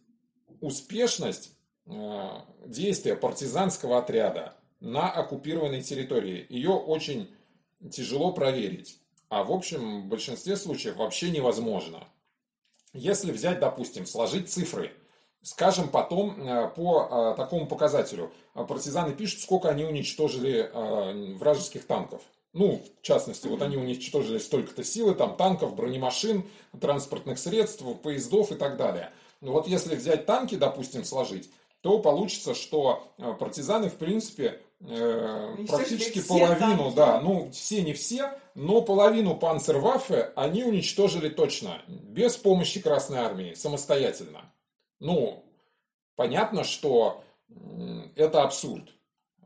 [0.63, 1.53] успешность
[1.85, 2.31] э,
[2.65, 7.29] действия партизанского отряда на оккупированной территории, ее очень
[7.91, 12.07] тяжело проверить а в общем в большинстве случаев вообще невозможно.
[12.93, 14.93] Если взять, допустим, сложить цифры,
[15.43, 20.71] скажем потом э, по э, такому показателю, э, партизаны пишут, сколько они уничтожили
[21.37, 22.23] вражеских танков.
[22.53, 26.49] Ну, в частности, вот они уничтожили столько-то силы, там, танков, бронемашин,
[26.81, 29.11] транспортных средств, поездов и так далее.
[29.41, 36.21] Ну, вот если взять танки, допустим, сложить, то получится, что партизаны, в принципе, э, практически
[36.23, 36.97] половину, танки.
[36.97, 43.55] да, ну, все не все, но половину панцерваффе они уничтожили точно, без помощи Красной Армии,
[43.55, 44.53] самостоятельно.
[45.01, 45.45] Ну,
[46.17, 47.25] понятно, что
[48.17, 48.91] это абсурд.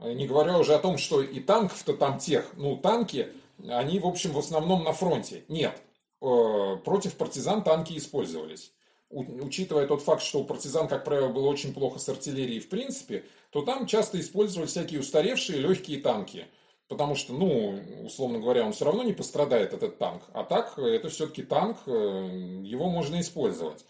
[0.01, 3.33] Не говоря уже о том, что и танков-то там тех, ну, танки,
[3.67, 5.45] они, в общем, в основном на фронте.
[5.49, 5.83] Нет,
[6.21, 8.73] э, против партизан танки использовались.
[9.11, 13.25] Учитывая тот факт, что у партизан, как правило, было очень плохо с артиллерией в принципе,
[13.51, 16.47] то там часто использовали всякие устаревшие легкие танки–
[16.89, 20.23] Потому что, ну, условно говоря, он все равно не пострадает, этот танк.
[20.33, 23.85] А так, это все-таки танк, э, его можно использовать.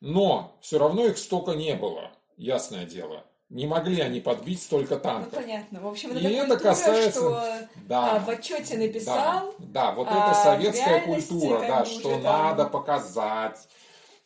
[0.00, 3.24] Но все равно их столько не было, ясное дело.
[3.50, 5.32] Не могли они подбить столько танков.
[5.32, 5.80] Ну, понятно.
[5.80, 8.16] В общем, это И это культура, касается- что Да.
[8.16, 13.68] а, в отчете написал, Да, да, вот а это советская культура, да, что надо показать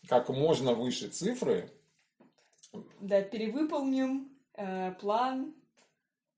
[0.09, 1.71] как можно выше цифры.
[3.01, 5.55] да, перевыполним э, план.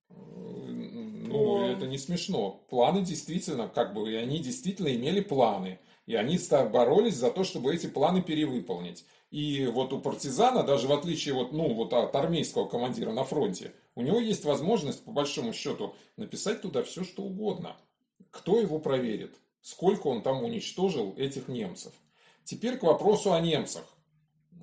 [0.09, 1.67] Ну, О.
[1.67, 2.63] это не смешно.
[2.69, 5.79] Планы действительно, как бы, и они действительно имели планы.
[6.05, 9.05] И они ста- боролись за то, чтобы эти планы перевыполнить.
[9.29, 13.73] И вот у партизана, даже в отличие вот, ну, вот от армейского командира на фронте,
[13.95, 17.75] у него есть возможность, по большому счету, написать туда все, что угодно.
[18.31, 19.35] Кто его проверит?
[19.61, 21.93] Сколько он там уничтожил этих немцев?
[22.47, 23.83] Теперь к вопросу о немцах.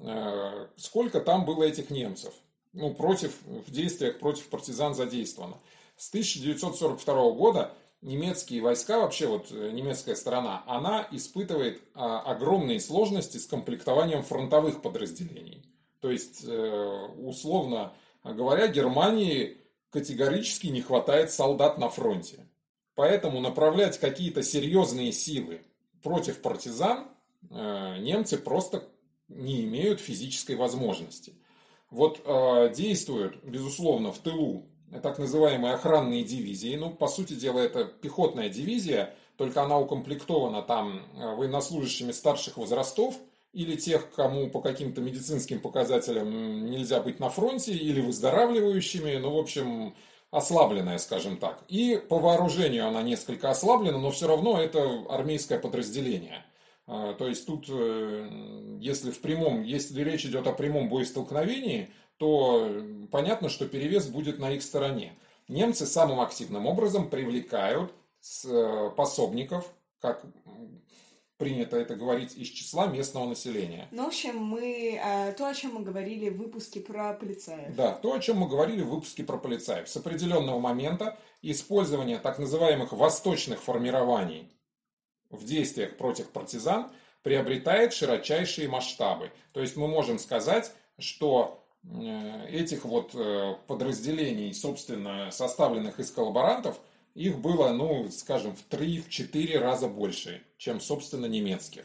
[0.01, 2.33] Э, Сколько там было этих немцев?
[2.73, 5.59] Ну, против, в действиях против партизан задействовано.
[5.99, 13.37] С 1942 года немецкие войска, вообще вот э, немецкая сторона, она испытывает а, огромные сложности
[13.37, 15.63] с комплектованием фронтовых подразделений.
[16.01, 17.93] То есть, э, условно
[18.25, 19.59] говоря, Германии
[19.91, 22.47] категорически не хватает солдат на фронте.
[22.95, 25.61] Поэтому направлять какие-то серьезные силы
[26.03, 27.09] против партизан
[27.51, 28.85] немцы просто
[29.29, 31.35] не имеют физической возможности.
[31.91, 34.67] Вот э, действуют, безусловно, в тылу
[35.03, 36.77] так называемые охранные дивизии.
[36.77, 43.15] Ну, по сути дела, это пехотная дивизия, только она укомплектована там э, военнослужащими старших возрастов
[43.53, 49.39] или тех, кому по каким-то медицинским показателям нельзя быть на фронте, или выздоравливающими, ну, в
[49.39, 49.95] общем,
[50.33, 51.63] ослабленная, скажем так.
[51.69, 56.45] И по вооружению она несколько ослаблена, но все равно это армейское подразделение.
[56.87, 62.71] А, То есть тут, э, если в прямом, если речь идет о прямом боестолкновении, то
[63.11, 65.19] понятно, что перевес будет на их стороне.
[65.49, 67.93] Немцы самым активным образом привлекают
[68.47, 70.25] э, пособников, как
[71.37, 73.89] принято это говорить, из числа местного населения.
[73.91, 77.75] Ну, в общем, мы э, то, о чем мы говорили в выпуске про полицаев.
[77.75, 79.89] Да, то, о чем мы говорили в выпуске про полицаев.
[79.89, 84.54] С определенного момента использование так называемых восточных формирований
[85.31, 86.91] в действиях против партизан
[87.23, 89.33] приобретает широчайшие масштабы.
[89.53, 96.79] То есть мы можем сказать, что э, этих вот э, подразделений, собственно, составленных из коллаборантов,
[97.15, 101.85] их было, ну, скажем, в 3-4 раза больше, чем, собственно, немецких.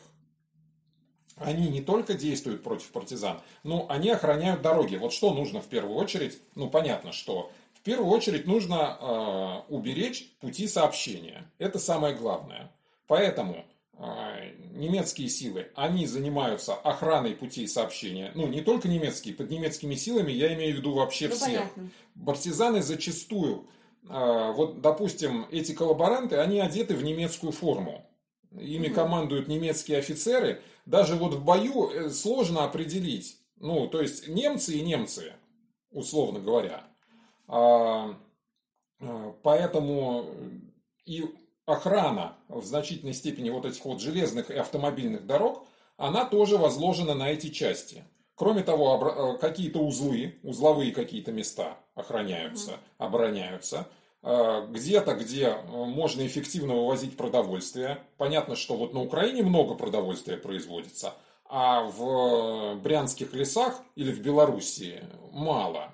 [1.36, 4.98] Они не только действуют против партизан, но они охраняют дороги.
[4.98, 6.38] Вот что нужно в первую очередь?
[6.56, 11.50] Ну, понятно, что в первую очередь нужно э, уберечь пути сообщения.
[11.60, 12.72] Это самое главное.
[13.10, 13.66] Поэтому
[13.98, 18.32] э, немецкие силы, они занимаются охраной путей сообщения.
[18.36, 21.48] Ну, не только немецкие, под немецкими силами я имею в виду вообще Ну, всех.
[21.48, 21.90] понятно.
[22.24, 23.68] Партизаны зачастую,
[24.08, 28.06] э, вот, допустим, эти коллаборанты, они одеты в немецкую форму.
[28.52, 28.94] Ими Мгм.
[28.96, 30.62] командуют немецкие офицеры.
[30.86, 33.38] Даже вот в бою э, сложно определить.
[33.58, 35.34] Ну, то есть немцы и немцы,
[35.90, 36.84] условно говоря.
[37.48, 38.16] А,
[39.02, 40.28] а, Поэтому
[41.06, 41.26] и
[41.70, 45.66] охрана в значительной степени вот этих вот железных и автомобильных дорог,
[45.98, 48.04] она тоже возложена на эти части.
[48.36, 53.86] Кроме того, э, какие-то узлы, узловые какие-то места охраняются, обороняются.
[54.24, 58.02] Э, Где-то, где э, можно эффективно вывозить продовольствие.
[58.18, 61.16] Понятно, что вот на Украине много продовольствия производится,
[61.50, 65.04] а в брянских лесах или в Белоруссии
[65.34, 65.94] мало.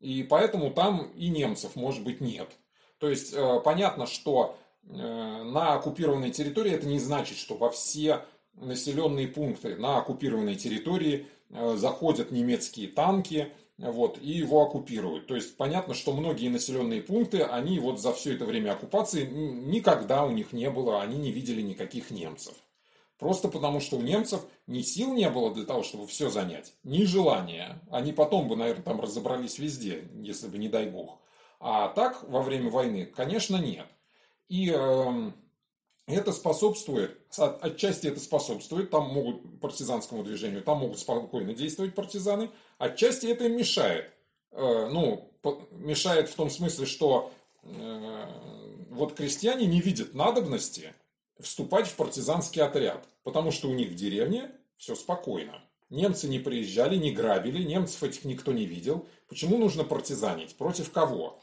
[0.00, 2.50] И поэтому там и немцев, может быть, нет.
[2.98, 4.56] То есть понятно, что
[4.88, 11.76] на оккупированной территории это не значит, что во все населенные пункты на оккупированной территории э,
[11.76, 15.26] заходят немецкие танки вот, и его оккупируют.
[15.26, 20.24] То есть понятно, что многие населенные пункты, они вот за все это время оккупации никогда
[20.24, 22.54] у них не было, они не видели никаких немцев.
[23.18, 27.04] Просто потому, что у немцев ни сил не было для того, чтобы все занять, ни
[27.04, 27.80] желания.
[27.90, 31.18] Они потом бы, наверное, там разобрались везде, если бы не дай бог.
[31.58, 33.86] А так, во время войны, конечно, нет.
[34.48, 35.34] И эм,
[36.06, 42.50] это способствует, от- отчасти это способствует, там могут партизанскому движению, там могут спокойно действовать партизаны,
[42.78, 44.12] отчасти это им мешает.
[44.52, 45.32] Э, ну,
[45.72, 47.32] мешает в том смысле, что
[47.62, 48.26] э,
[48.90, 50.94] вот крестьяне не видят надобности
[51.40, 55.62] вступать в партизанский отряд, потому что у них в деревне все спокойно.
[55.90, 59.06] Немцы не приезжали, не грабили, немцев этих никто не видел.
[59.28, 60.56] Почему нужно партизанить?
[60.56, 61.38] Против кого?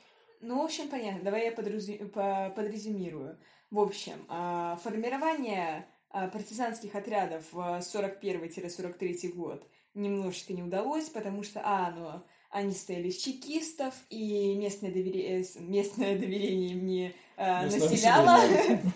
[0.45, 1.21] Ну, в общем, понятно.
[1.23, 3.37] Давай я подразу- по- подрезюмирую.
[3.71, 11.61] В общем, а, формирование а, партизанских отрядов в 41-43 год немножечко не удалось, потому что,
[11.63, 12.21] а, ну,
[12.51, 18.37] они стояли с чекистов, и местное, довере- э, местное доверение им не а, населяло,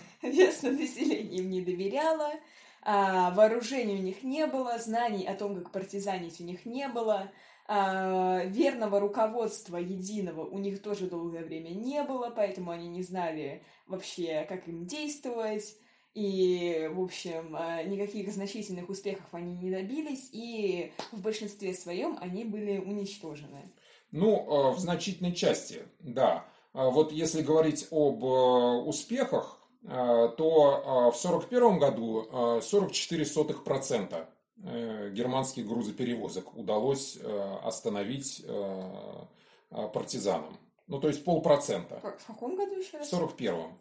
[0.22, 2.30] местное население им не доверяло,
[2.82, 7.32] а, вооружений у них не было, знаний о том, как партизанить у них не было,
[7.70, 13.62] а, верного руководства единого у них тоже долгое время не было, поэтому они не знали
[13.86, 15.76] вообще, как им действовать.
[16.14, 22.46] И, в общем, а, никаких значительных успехов они не добились, и в большинстве своем они
[22.46, 23.70] были уничтожены.
[24.12, 26.46] Ну, а, в значительной части, да.
[26.72, 32.26] Вот если говорить об успехах, то в 1941 году
[32.60, 34.24] 44% Э,
[34.58, 39.26] германских грузоперевозок удалось э, остановить э,
[39.70, 40.58] партизанам.
[40.88, 42.00] Ну, то есть полпроцента.
[42.00, 43.08] В каком году еще раз?
[43.08, 43.78] В 41-м.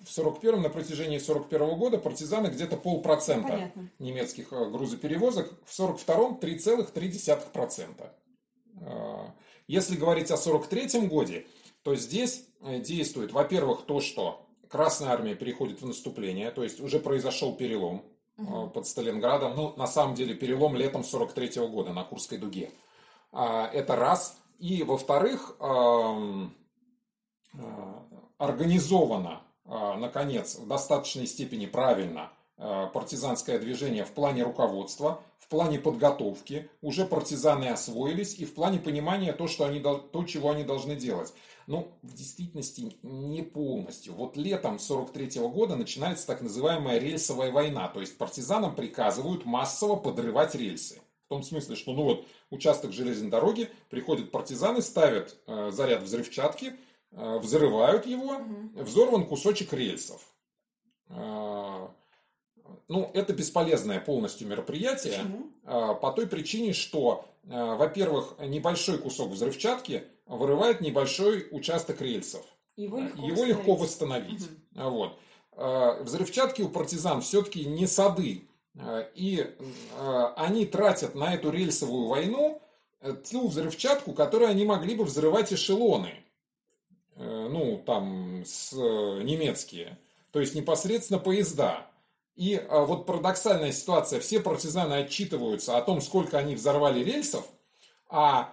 [0.00, 8.10] В 41-м, на протяжении 41-го года партизаны где-то полпроцента ну, немецких грузоперевозок, в 42-м 3,3%.
[9.66, 11.46] Если говорить о 43-м годе,
[11.82, 17.56] то здесь действует, во-первых, то, что Красная Армия переходит в наступление, то есть уже произошел
[17.56, 18.04] перелом,
[18.38, 18.68] угу.
[18.68, 19.54] под Сталинградом.
[19.54, 22.70] Ну, на самом деле, перелом летом 43 -го года на Курской дуге.
[23.32, 24.38] А, это раз.
[24.58, 25.54] И, во-вторых,
[28.38, 36.68] организовано, наконец, в достаточной степени правильно партизанское движение в плане руководства, в плане подготовки.
[36.82, 41.32] Уже партизаны освоились и в плане понимания то, что они, то чего они должны делать.
[41.68, 44.14] Ну, в действительности не полностью.
[44.14, 47.88] Вот летом 43 года начинается так называемая рельсовая война.
[47.88, 51.02] То есть партизанам приказывают массово подрывать рельсы.
[51.26, 56.72] В том смысле, что ну вот участок железной дороги, приходят партизаны, ставят э, заряд взрывчатки,
[57.10, 58.82] э, взрывают его, угу.
[58.82, 60.22] взорван кусочек рельсов.
[61.10, 61.88] Э,
[62.88, 65.52] ну, это бесполезное полностью мероприятие Почему?
[65.64, 72.44] Э, по той причине, что, во-первых, небольшой кусок взрывчатки вырывает небольшой участок рельсов.
[72.76, 73.48] Его легко Его восстановить.
[73.48, 74.42] Легко восстановить.
[74.74, 74.90] Угу.
[74.90, 75.18] Вот.
[75.52, 78.44] А, взрывчатки у партизан все-таки не сады.
[79.14, 79.56] И
[80.36, 82.62] они тратят на эту рельсовую войну
[83.00, 86.14] э, ту взрывчатку, которую они могли бы взрывать эшелоны.
[87.16, 89.98] Э, ну, там, с, э, немецкие.
[90.30, 91.88] То есть непосредственно поезда.
[92.38, 94.20] И вот парадоксальная ситуация.
[94.20, 97.44] Все партизаны отчитываются о том, сколько они взорвали рельсов,
[98.08, 98.52] а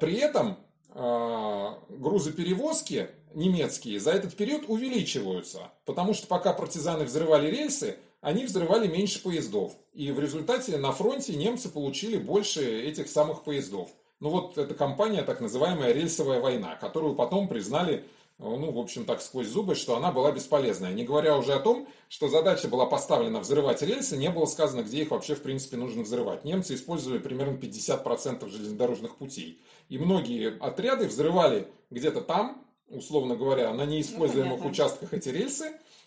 [0.00, 0.58] при этом
[0.90, 8.88] а, грузоперевозки немецкие за этот период увеличиваются, потому что пока партизаны взрывали рельсы, они взрывали
[8.88, 9.72] меньше поездов.
[9.92, 13.90] И в результате на фронте немцы получили больше этих самых поездов.
[14.18, 18.04] Ну вот эта кампания, так называемая рельсовая война, которую потом признали
[18.38, 20.92] ну, в общем, так сквозь зубы, что она была бесполезная.
[20.92, 25.02] Не говоря уже о том, что задача была поставлена взрывать рельсы, не было сказано, где
[25.02, 26.44] их вообще, в принципе, нужно взрывать.
[26.44, 29.60] Немцы использовали примерно 50% железнодорожных путей.
[29.88, 35.66] И многие отряды взрывали где-то там, условно говоря, на неиспользуемых ну, участках эти рельсы,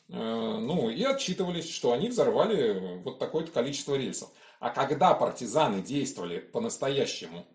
[0.10, 4.30] э, ну, и отчитывались, что они взорвали вот такое-то количество рельсов.
[4.60, 7.46] А когда партизаны действовали по-настоящему,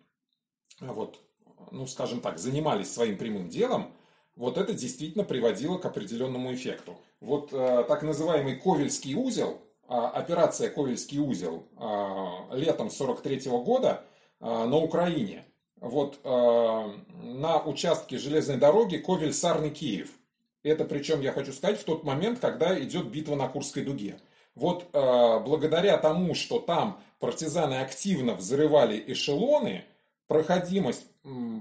[0.80, 1.20] вот,
[1.70, 3.92] ну, скажем так, занимались своим прямым делом,
[4.36, 6.96] вот это действительно приводило к определенному эффекту.
[7.20, 14.04] Вот э, так называемый Ковельский узел, э, операция Ковельский узел э, летом 43 -го года
[14.40, 15.44] э, на Украине,
[15.80, 20.08] вот э, на участке железной дороги Ковель-Сарный-Киев.
[20.62, 24.18] Это причем, я хочу сказать, в тот момент, когда идет битва на Курской дуге.
[24.54, 29.84] Вот э, благодаря тому, что там партизаны активно взрывали эшелоны,
[30.26, 31.06] проходимость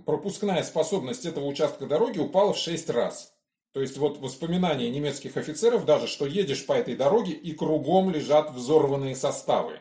[0.05, 3.33] пропускная способность этого участка дороги упала в 6 раз.
[3.73, 8.51] То есть вот воспоминания немецких офицеров даже, что едешь по этой дороге и кругом лежат
[8.51, 9.79] взорванные составы.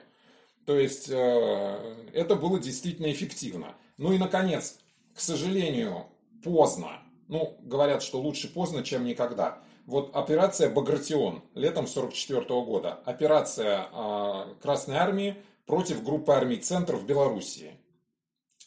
[0.65, 3.75] То есть э, это было действительно эффективно.
[3.99, 4.79] Ну и наконец,
[5.15, 6.07] к сожалению,
[6.45, 7.03] поздно.
[7.27, 9.61] Ну, говорят, что лучше поздно, чем никогда.
[9.87, 13.01] Вот операция «Багратион» летом 1944 года.
[13.05, 17.80] Операция э, Красной Армии против группы армий «Центр» в Белоруссии.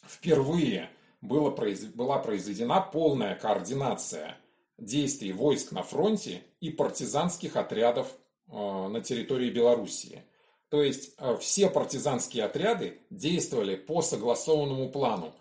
[0.06, 0.90] Впервые
[1.20, 1.50] было,
[1.94, 4.36] была произведена полная координация
[4.78, 8.08] действий войск на фронте и партизанских отрядов
[8.48, 10.22] э, на территории Белоруссии.
[10.68, 15.32] То есть э, все партизанские отряды действовали по согласованному плану.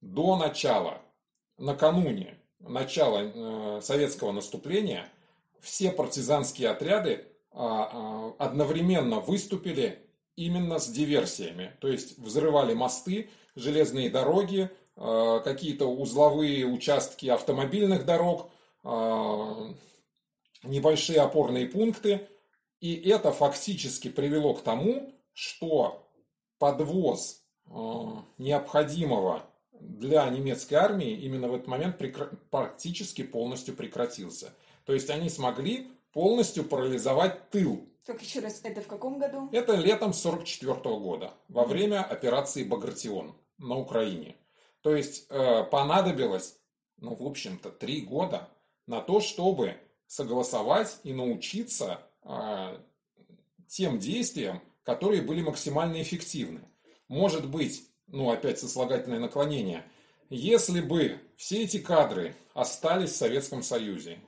[0.00, 1.00] До начала,
[1.58, 5.10] накануне начала э, советского наступления,
[5.60, 9.98] все партизанские отряды одновременно выступили
[10.36, 11.72] именно с диверсиями.
[11.80, 13.28] То есть взрывали мосты,
[13.58, 18.50] железные дороги, Э, какие-то узловые участки автомобильных дорог,
[18.82, 19.74] э,
[20.64, 22.26] небольшие опорные пункты.
[22.80, 26.04] И это фактически привело к тому, что
[26.58, 27.70] подвоз э,
[28.38, 32.02] необходимого для немецкой армии именно в этот момент
[32.50, 34.52] практически полностью прекратился.
[34.84, 37.86] То есть они смогли полностью парализовать тыл.
[38.04, 39.48] Только еще раз, это в каком году?
[39.52, 43.36] Это летом 44 года, во время операции «Багратион».
[43.58, 44.36] На Украине.
[44.82, 46.58] То есть э, понадобилось,
[46.96, 48.48] ну, в общем-то, три года
[48.86, 52.78] на то, чтобы согласовать и научиться э,
[53.66, 56.62] тем действиям, которые были максимально эффективны.
[57.08, 59.84] Может быть, ну, опять сослагательное наклонение,
[60.30, 64.18] если бы все эти кадры остались в Советском Союзе,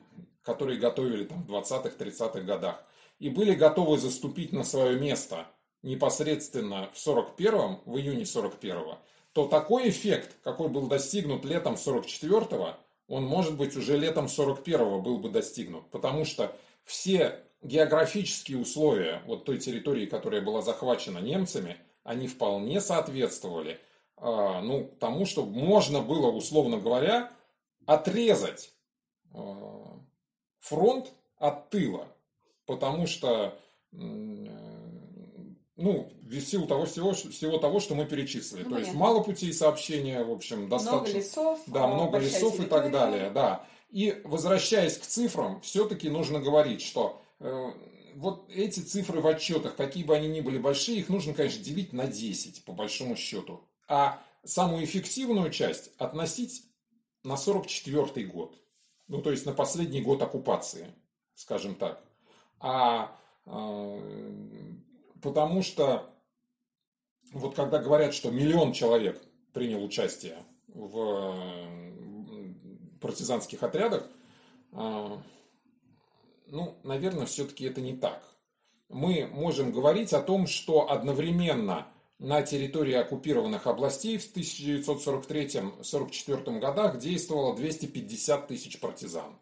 [0.42, 2.82] которые готовили там в 20-30-х годах,
[3.18, 5.46] и были готовы заступить на свое место
[5.82, 8.98] непосредственно в 41-м, в июне 41-го,
[9.32, 12.76] то такой эффект, какой был достигнут летом 44-го,
[13.08, 15.88] он, может быть, уже летом 41-го был бы достигнут.
[15.90, 23.78] Потому что все географические условия вот той территории, которая была захвачена немцами, они вполне соответствовали
[24.16, 27.32] э, ну, тому, что можно было, условно говоря,
[27.86, 28.72] отрезать
[29.34, 29.38] э,
[30.60, 32.06] фронт от тыла.
[32.66, 33.58] Потому что
[35.80, 38.64] ну, в силу того всего, всего того, что мы перечислили.
[38.64, 41.00] Ну, То есть мало путей сообщения, в общем, достаточно.
[41.00, 41.60] Много лесов.
[41.66, 42.66] Да, много лесов территория.
[42.66, 43.66] и так далее, да.
[43.90, 47.72] И возвращаясь к цифрам, все-таки нужно говорить, что э,
[48.14, 51.94] вот эти цифры в отчетах, какие бы они ни были большие, их нужно, конечно, делить
[51.94, 53.64] на 10, по большому счету.
[53.88, 56.64] А самую эффективную часть относить
[57.24, 58.54] на 44 год.
[59.08, 60.94] Ну, то есть на последний год оккупации,
[61.34, 62.04] скажем так.
[62.60, 63.16] А
[63.46, 64.00] э,
[65.22, 66.10] потому что
[67.32, 69.20] вот когда говорят, что миллион человек
[69.52, 71.36] принял участие в
[73.00, 74.06] партизанских отрядах,
[74.72, 75.22] а,
[76.46, 78.24] ну, наверное, все-таки это не так.
[78.88, 81.86] Мы можем говорить о том, что одновременно
[82.18, 89.38] на территории оккупированных областей в 1943-1944 годах действовало 250 тысяч партизан.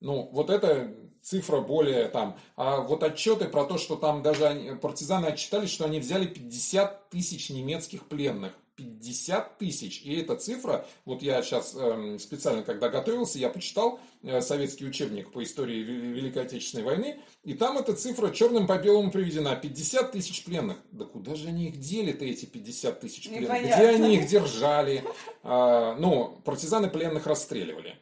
[0.00, 2.38] Ну, вот это цифра более там.
[2.56, 7.10] А вот отчеты про то, что там даже они, партизаны отчитались, что они взяли 50
[7.10, 8.52] тысяч немецких пленных.
[8.76, 10.02] 50 тысяч.
[10.02, 15.30] И эта цифра, вот я сейчас э, специально, когда готовился, я почитал э, советский учебник
[15.30, 19.54] по истории Великой Отечественной войны, и там эта цифра черным по белому приведена.
[19.54, 20.78] 50 тысяч пленных.
[20.90, 23.42] Да куда же они их дели-то, эти 50 тысяч пленных?
[23.42, 23.74] Непонятно.
[23.76, 25.04] Где они их держали?
[25.44, 27.96] А, ну, партизаны пленных расстреливали.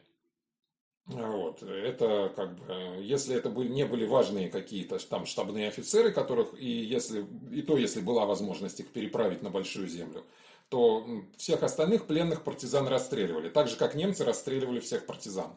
[1.05, 1.61] Вот.
[1.63, 6.67] Это как бы, если это были, не были важные какие-то там штабные офицеры, которых, и,
[6.67, 10.23] если, и то, если была возможность их переправить на Большую Землю,
[10.69, 11.05] то
[11.37, 15.55] всех остальных пленных партизан расстреливали, так же, как немцы расстреливали всех партизан.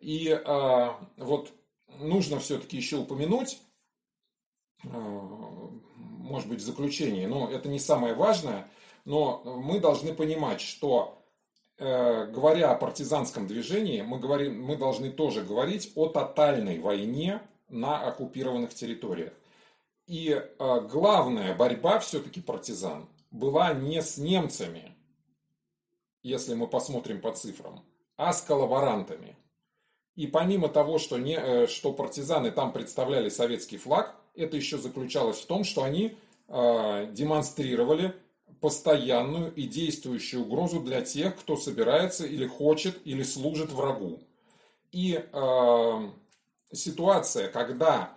[0.00, 1.52] И а, вот
[2.00, 3.60] нужно все-таки еще упомянуть,
[4.84, 8.68] а, может быть, в заключении, но это не самое важное,
[9.04, 11.23] но мы должны понимать, что
[11.78, 18.74] говоря о партизанском движении, мы, говорим, мы должны тоже говорить о тотальной войне на оккупированных
[18.74, 19.32] территориях.
[20.06, 24.94] И э, главная борьба все-таки партизан была не с немцами,
[26.22, 27.82] если мы посмотрим по цифрам,
[28.16, 29.36] а с коллаборантами.
[30.14, 35.40] И помимо того, что, не, э, что партизаны там представляли советский флаг, это еще заключалось
[35.40, 36.16] в том, что они
[36.48, 38.14] э, демонстрировали
[38.64, 44.20] постоянную и действующую угрозу для тех, кто собирается или хочет или служит врагу.
[44.90, 46.10] И э,
[46.72, 48.16] ситуация, когда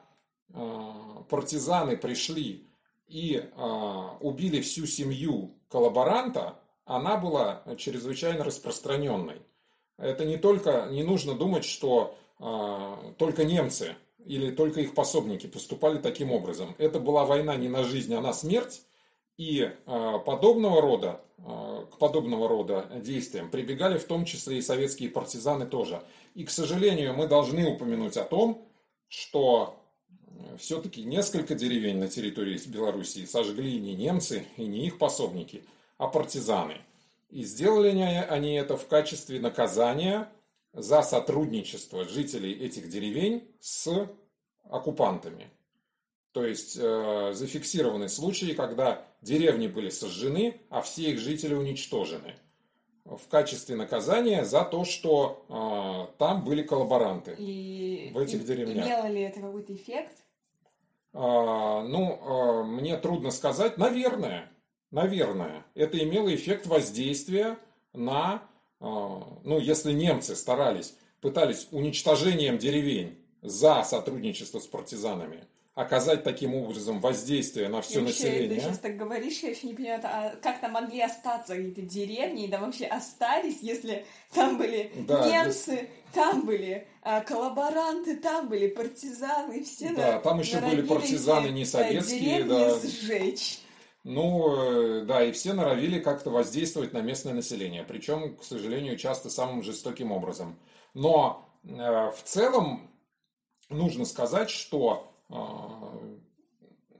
[0.54, 0.84] э,
[1.28, 2.66] партизаны пришли
[3.10, 9.42] и э, убили всю семью коллаборанта, она была чрезвычайно распространенной.
[9.98, 15.98] Это не только, не нужно думать, что э, только немцы или только их пособники поступали
[15.98, 16.74] таким образом.
[16.78, 18.84] Это была война не на жизнь, а на смерть.
[19.38, 25.10] И а, подобного рода, а, к подобного рода действиям прибегали в том числе и советские
[25.10, 26.04] партизаны тоже.
[26.34, 28.68] И, к сожалению, мы должны упомянуть о том,
[29.08, 29.80] что
[30.58, 35.64] все-таки несколько деревень на территории Белоруссии сожгли не немцы и не их пособники,
[35.98, 36.82] а партизаны.
[37.30, 40.30] И сделали они это в качестве наказания
[40.74, 44.10] за сотрудничество жителей этих деревень с
[44.70, 45.50] оккупантами.
[46.38, 52.36] То есть э, зафиксированы случаи, когда деревни были сожжены, а все их жители уничтожены
[53.06, 58.86] в качестве наказания за то, что э, там были коллаборанты и, в этих и, деревнях.
[58.86, 60.14] Имело ли это какой-то эффект?
[61.12, 63.80] А, ну, а, мне трудно сказать.
[63.80, 64.52] Наверное,
[64.92, 67.58] наверное, это имело эффект воздействия
[67.94, 68.44] на,
[68.80, 75.48] а, ну, если немцы старались, пытались уничтожением деревень за сотрудничество с партизанами,
[75.78, 78.60] оказать таким образом воздействие на все вообще, население.
[78.60, 82.48] Ты сейчас так говоришь, я еще не понимаю, а как там могли остаться эти деревни,
[82.48, 84.04] да вообще остались, если
[84.34, 85.90] там были да, немцы, если...
[86.16, 91.64] там были а, коллаборанты, там были партизаны, все Да, на, там еще были партизаны не
[91.64, 92.80] советские, да.
[92.80, 93.60] сжечь.
[94.04, 99.62] Ну, да, и все норовили как-то воздействовать на местное население, причем, к сожалению, часто самым
[99.62, 100.58] жестоким образом.
[100.96, 102.90] Но в целом
[103.70, 105.14] нужно сказать, что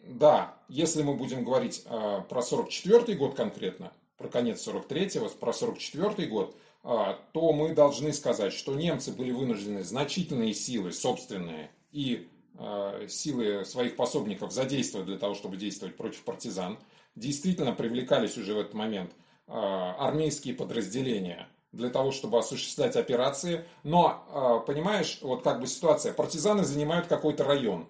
[0.04, 6.56] да, если мы будем говорить про 44 год конкретно, про конец 43-го, про 44 год,
[6.84, 13.66] а, то мы должны сказать, что немцы были вынуждены значительные силы собственные и а, силы
[13.66, 16.80] своих пособников задействовать для того, чтобы действовать против партизан.
[17.16, 19.12] Действительно привлекались уже в этот момент
[19.48, 23.66] а, армейские подразделения для того, чтобы осуществлять операции.
[23.84, 27.88] Но, понимаешь, вот как бы ситуация, партизаны занимают какой-то район,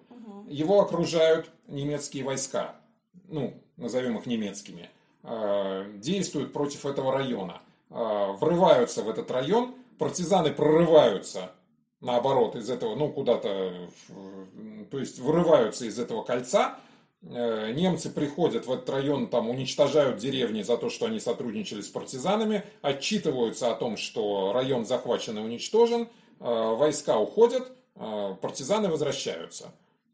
[0.48, 2.76] его окружают немецкие войска,
[3.28, 4.90] ну, назовем их немецкими–
[5.24, 11.50] Э, действуют против этого района, э, врываются в этот район, партизаны прорываются
[12.00, 13.74] наоборот из этого, ну куда-то,
[14.90, 16.78] то есть вырываются из этого кольца,
[17.22, 21.88] э, немцы приходят в этот район, там уничтожают деревни за то, что они сотрудничали с
[21.88, 29.72] партизанами, отчитываются о том, что район захвачен и уничтожен, войска уходят, партизаны возвращаются.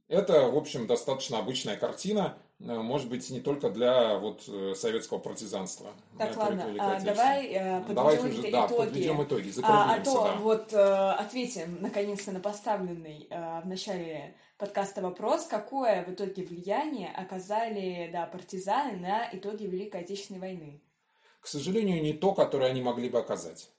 [0.09, 5.19] Это, в общем, достаточно обычная картина, Э, может быть, не только для вот э, советского
[5.19, 5.93] партизанства.
[6.19, 8.79] Так, ладно, а, давай э, подведем Давайте уже, да, итоги.
[8.79, 10.37] подведем итоги, а, а то да.
[10.37, 17.11] вот э, ответим, наконец-то, на поставленный э, в начале подкаста вопрос, какое в итоге влияние
[17.11, 20.81] оказали, да, партизаны на итоги Великой Отечественной войны?
[21.41, 23.71] К сожалению, не то, которое они могли бы оказать.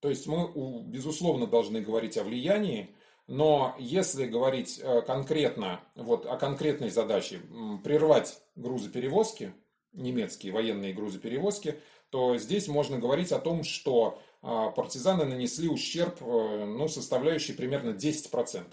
[0.00, 0.52] То есть мы,
[0.84, 2.94] безусловно, должны говорить о влиянии,
[3.28, 7.40] но если говорить э, конкретно вот о конкретной задаче
[7.84, 9.52] прервать грузоперевозки,
[9.92, 11.78] немецкие военные грузоперевозки,
[12.10, 17.90] то здесь можно говорить о том, что а, партизаны нанесли ущерб, э, ну, составляющий примерно
[17.90, 18.64] 10%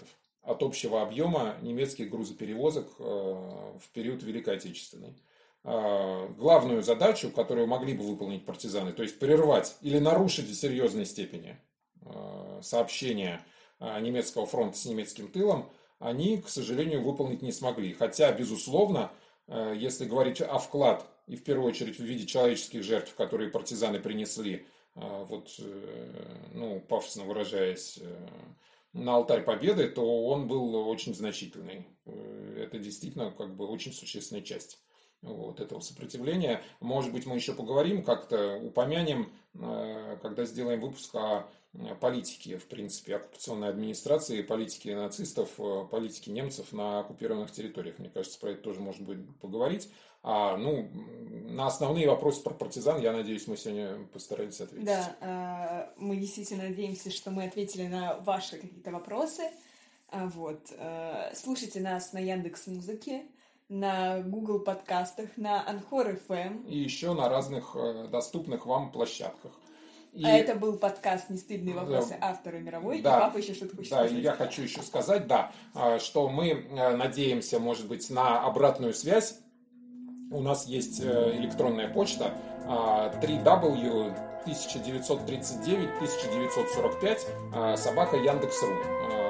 [0.42, 5.14] от общего объема немецких грузоперевозок э, в период Великой Отечественной.
[5.64, 11.04] А, главную задачу, которую могли бы выполнить партизаны, то есть прервать или нарушить в серьезной
[11.04, 11.58] степени
[12.62, 17.94] сообщения а, немецкого фронта с немецким тылом, они, к сожалению, выполнить не смогли.
[17.94, 19.10] Хотя, безусловно,
[19.46, 23.98] э, если говорить о вклад, и в первую очередь в виде человеческих жертв, которые партизаны
[23.98, 27.98] принесли, э, вот, э, ну, пафосно выражаясь,
[28.92, 31.86] на алтарь победы, то он был очень значительный.
[32.56, 34.78] Это действительно как бы очень существенная часть
[35.26, 36.62] вот этого сопротивления.
[36.80, 39.32] Может быть, мы еще поговорим, как-то упомянем,
[40.22, 41.48] когда сделаем выпуск о
[41.78, 47.98] Э, политики, в принципе, оккупационной администрации, политики нацистов, э, политики немцев на оккупированных территориях.
[47.98, 49.90] Мне кажется, про это тоже можно будет поговорить.
[50.22, 50.90] А, ну,
[51.50, 54.84] на основные вопросы про партизан, я надеюсь, мы сегодня постарались ответить.
[54.84, 59.42] Да, э, мы действительно надеемся, что мы ответили на ваши какие-то вопросы.
[60.08, 60.72] А, вот.
[61.34, 63.26] Слушайте нас на Яндекс Музыке,
[63.68, 66.66] на Google подкастах, на Анхор FM.
[66.68, 67.76] И еще на разных
[68.10, 69.52] доступных вам площадках.
[70.16, 70.24] И...
[70.24, 73.18] А это был подкаст «Нестыдные вопросы» автора мировой, да.
[73.18, 76.48] и папа еще что-то хочет Да, и я хочу еще сказать, да, а, что мы
[76.48, 79.40] э, надеемся, может быть, на обратную связь.
[80.30, 82.32] У нас есть э, электронная почта
[82.66, 89.25] 3w 1939 1945 собака Яндекс.ру